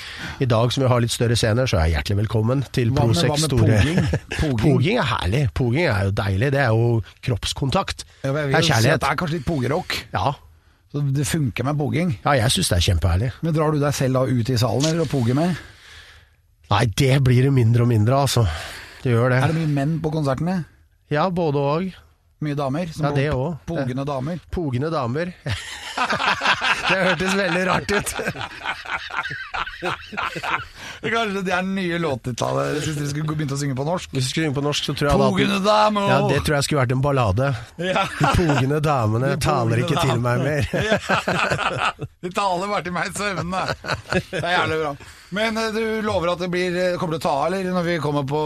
I 0.42 0.48
dag 0.50 0.72
som 0.74 0.82
vi 0.84 0.88
har 0.90 1.00
litt 1.04 1.12
større 1.14 1.36
scener, 1.38 1.66
så 1.70 1.78
er 1.78 1.86
jeg 1.88 1.96
hjertelig 1.98 2.18
velkommen 2.24 2.64
til 2.74 2.90
Prosex 2.96 3.44
store 3.46 3.78
poging? 3.78 4.02
Poging? 4.40 4.58
Poging 4.64 4.98
er 4.98 5.08
herlig. 5.12 5.42
Poging 5.54 5.86
er 5.88 6.08
jo 6.10 6.12
deilig. 6.18 6.50
Det 6.56 6.60
er 6.64 6.74
jo 6.74 6.90
kroppskontakt. 7.28 8.04
Ja, 8.24 8.32
Det 8.32 8.44
er 8.48 8.66
kjærlighet. 8.66 9.00
det 9.04 9.08
er 9.12 9.20
kanskje 9.22 9.38
litt 9.38 9.46
pogerock. 9.48 9.96
Ja. 10.12 10.34
Så 10.88 11.02
det 11.12 11.26
funker 11.28 11.66
med 11.68 11.76
poging. 11.76 12.14
ja, 12.24 12.32
jeg 12.40 12.50
syns 12.54 12.70
det 12.72 12.76
er 12.78 12.86
kjempeherlig. 12.90 13.30
Men 13.44 13.54
drar 13.54 13.72
du 13.72 13.78
deg 13.82 13.94
selv 13.94 14.16
da 14.18 14.22
ut 14.24 14.50
i 14.50 14.56
salen 14.58 14.86
eller 14.88 15.04
og 15.04 15.10
poger 15.12 15.36
med? 15.36 15.56
Nei, 16.72 16.84
det 17.00 17.14
blir 17.24 17.46
det 17.48 17.52
mindre 17.52 17.84
og 17.84 17.88
mindre, 17.88 18.18
altså. 18.26 18.44
Det 19.02 19.12
gjør 19.14 19.30
det. 19.32 19.38
Er 19.44 19.52
det 19.52 19.60
mye 19.62 19.72
menn 19.72 19.96
på 20.04 20.10
konsertene? 20.12 20.58
Ja, 21.12 21.28
både 21.32 21.60
og. 21.60 21.90
Mye 22.44 22.54
damer? 22.54 22.86
som 22.94 23.04
Ja, 23.08 23.10
det 23.16 23.28
òg. 23.34 23.56
Pogende 23.66 24.04
damer? 24.06 24.38
Pogende 24.54 24.90
damer. 24.92 25.32
det 26.88 26.98
hørtes 27.02 27.34
veldig 27.38 27.62
rart 27.68 27.92
ut. 27.92 28.14
Kanskje 31.02 31.42
det 31.46 31.52
er 31.54 31.62
den 31.62 31.74
nye 31.76 31.98
låttitlet 32.02 32.82
hvis 32.82 32.96
dere 32.98 33.08
skulle 33.10 33.34
begynt 33.34 33.54
å 33.54 33.58
synge 33.60 33.76
på 33.78 33.86
norsk? 33.86 34.10
Hvis 34.14 34.26
du 34.26 34.30
skulle 34.32 34.48
synge 34.48 34.58
på 34.58 34.64
norsk, 34.66 34.88
så 34.88 34.94
tror 34.98 35.10
jeg 35.10 35.20
det 35.20 35.28
Pogende 35.28 35.58
damer! 35.64 36.08
Ja, 36.10 36.18
det 36.32 36.40
tror 36.46 36.58
jeg 36.58 36.68
skulle 36.68 36.82
vært 36.82 36.94
en 36.96 37.04
ballade. 37.04 37.50
Ja. 37.88 38.04
De 38.18 38.32
pogende 38.38 38.80
damene 38.84 39.32
De 39.34 39.40
taler 39.44 39.82
ikke 39.82 39.96
ikke 39.96 40.06
til 40.08 40.22
meg 40.24 40.42
damene. 40.42 40.56
mer. 40.68 42.08
De 42.24 42.32
taler 42.34 42.72
bare 42.72 42.84
til 42.86 42.96
meg 42.96 43.10
i 43.10 43.14
søvne. 43.18 43.62
Det 44.32 44.42
er 44.42 44.54
jævlig 44.56 44.80
bra. 44.82 44.94
Men 45.38 45.60
eh, 45.60 45.70
du 45.74 45.82
lover 46.06 46.32
at 46.34 46.42
det 46.42 46.50
blir, 46.52 46.80
kommer 47.00 47.18
til 47.18 47.22
å 47.22 47.26
ta 47.28 47.34
av, 47.42 47.46
eller, 47.52 47.70
når 47.74 47.86
vi 47.88 47.98
kommer 48.02 48.26
på 48.28 48.42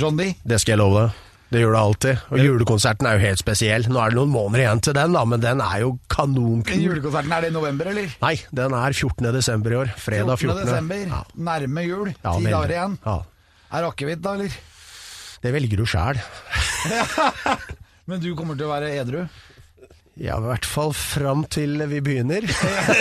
John 0.00 0.18
D? 0.18 0.32
Det 0.44 0.60
skal 0.62 0.76
jeg 0.76 0.82
love 0.82 1.04
deg. 1.06 1.23
Det 1.54 1.60
gjør 1.62 1.74
det 1.76 1.80
alltid. 1.80 2.22
Og 2.34 2.40
julekonserten 2.42 3.06
er 3.06 3.14
jo 3.14 3.22
helt 3.22 3.38
spesiell. 3.38 3.84
Nå 3.86 4.00
er 4.02 4.10
det 4.10 4.18
noen 4.18 4.32
måneder 4.34 4.64
igjen 4.64 4.80
til 4.82 4.96
den, 4.96 5.12
da, 5.14 5.20
men 5.30 5.42
den 5.44 5.60
er 5.62 5.84
jo 5.84 5.92
kanonkul. 6.10 6.80
Julekonserten, 6.82 7.30
er 7.36 7.44
det 7.46 7.50
i 7.52 7.54
november, 7.54 7.90
eller? 7.92 8.08
Nei, 8.24 8.32
den 8.58 8.74
er 8.74 8.96
14. 8.98 9.28
desember 9.36 9.76
i 9.76 9.78
år. 9.84 9.92
Fredag 10.02 10.40
14. 10.42 10.64
desember. 10.64 11.04
Ja. 11.12 11.20
Nærme 11.50 11.84
jul. 11.86 12.10
Ja, 12.16 12.32
Ti 12.34 12.42
veldig. 12.42 12.54
dager 12.56 12.74
igjen. 12.74 12.96
Ja. 13.06 13.16
Er 13.78 13.86
akevitt, 13.92 14.22
da, 14.24 14.34
eller? 14.34 14.58
Det 15.44 15.52
velger 15.54 15.78
du 15.78 15.86
sjæl. 15.86 16.18
Men 18.10 18.20
du 18.20 18.32
kommer 18.36 18.58
til 18.58 18.66
å 18.66 18.72
være 18.74 18.90
edru? 18.98 19.22
Ja, 20.14 20.36
i 20.38 20.44
hvert 20.46 20.66
fall 20.68 20.92
fram 20.94 21.40
til 21.50 21.80
vi 21.90 21.98
begynner. 22.04 22.44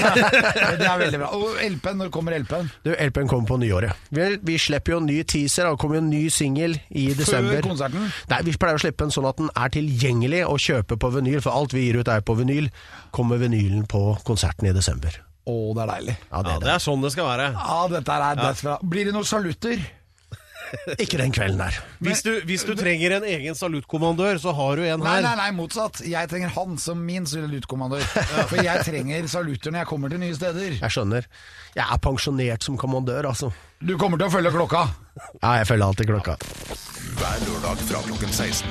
Det 0.80 0.88
er 0.88 0.98
veldig 0.98 1.20
bra. 1.22 1.28
Og 1.38 1.60
LP-en, 1.62 2.00
når 2.02 2.10
kommer 2.14 2.34
LP-en? 2.40 2.72
Du, 2.86 2.90
LP-en 2.96 3.30
kommer 3.30 3.48
på 3.52 3.58
nyåret. 3.62 3.94
Vi, 4.10 4.26
vi 4.42 4.56
slipper 4.58 4.96
jo 4.96 5.02
en 5.04 5.10
ny 5.10 5.20
teaser, 5.30 5.70
og 5.70 5.76
det 5.78 5.82
kommer 5.84 6.00
jo 6.00 6.04
en 6.06 6.10
ny 6.10 6.24
singel 6.34 6.74
i 6.90 7.06
desember. 7.14 7.60
Før 7.62 7.70
konserten? 7.70 8.08
Nei, 8.34 8.40
Vi 8.50 8.56
pleier 8.58 8.82
å 8.82 8.82
slippe 8.82 9.06
den 9.06 9.14
sånn 9.14 9.30
at 9.30 9.38
den 9.44 9.52
er 9.54 9.74
tilgjengelig 9.78 10.42
å 10.50 10.58
kjøpe 10.58 10.98
på 10.98 11.14
vinyl, 11.20 11.42
for 11.46 11.54
alt 11.54 11.78
vi 11.78 11.86
gir 11.86 12.02
ut 12.02 12.10
er 12.10 12.26
på 12.26 12.38
vinyl. 12.42 12.72
Kommer 13.14 13.42
vinylen 13.42 13.86
på 13.90 14.06
konserten 14.26 14.72
i 14.72 14.74
desember. 14.74 15.22
Å, 15.46 15.54
det 15.76 15.84
er 15.86 15.92
deilig. 15.94 16.18
Ja, 16.32 16.42
det 16.42 16.50
Ja, 16.50 16.56
er 16.58 16.66
det 16.66 16.74
er 16.80 16.86
sånn 16.90 17.04
det 17.04 17.14
skal 17.14 17.30
være. 17.30 17.50
Ja, 17.54 17.82
dette 17.92 18.18
er 18.18 18.42
ja. 18.48 18.78
Blir 18.82 19.06
det 19.10 19.14
noen 19.14 19.28
salutter? 19.28 19.86
Ikke 21.04 21.18
den 21.22 21.34
kvelden 21.36 21.60
der. 21.62 21.76
Hvis 22.04 22.24
du, 22.26 22.32
hvis 22.50 22.64
du 22.66 22.74
trenger 22.78 23.18
en 23.20 23.26
egen 23.30 23.56
salutkommandør, 23.58 24.40
så 24.42 24.54
har 24.58 24.80
du 24.80 24.84
en 24.88 25.04
Nei, 25.04 25.16
her. 25.20 25.26
nei, 25.28 25.34
nei, 25.40 25.50
motsatt. 25.58 26.02
Jeg 26.08 26.30
trenger 26.32 26.54
han 26.56 26.78
som 26.82 27.02
min 27.06 27.28
salutkommandør. 27.30 28.06
For 28.50 28.58
jeg 28.64 28.86
trenger 28.88 29.28
salutter 29.32 29.74
når 29.74 29.84
jeg 29.84 29.90
kommer 29.92 30.14
til 30.14 30.24
nye 30.24 30.36
steder. 30.38 30.78
Jeg 30.82 30.96
skjønner. 30.96 31.28
Jeg 31.78 31.86
er 31.86 32.02
pensjonert 32.04 32.66
som 32.66 32.78
kommandør, 32.82 33.30
altså. 33.34 33.52
Du 33.84 33.96
kommer 34.02 34.18
til 34.22 34.30
å 34.30 34.34
følge 34.34 34.54
klokka. 34.56 34.86
Ja, 35.44 35.56
jeg 35.62 35.68
følger 35.70 35.90
alltid 35.92 36.10
klokka. 36.10 36.38
Hver 37.20 37.44
lørdag 37.48 37.84
fra 37.90 38.02
klokken 38.08 38.34
16. 38.34 38.70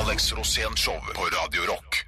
Alex 0.00 0.30
Rosén 0.38 0.76
Show 0.78 0.98
på 1.16 1.26
Radio 1.34 1.66
Rock. 1.72 2.04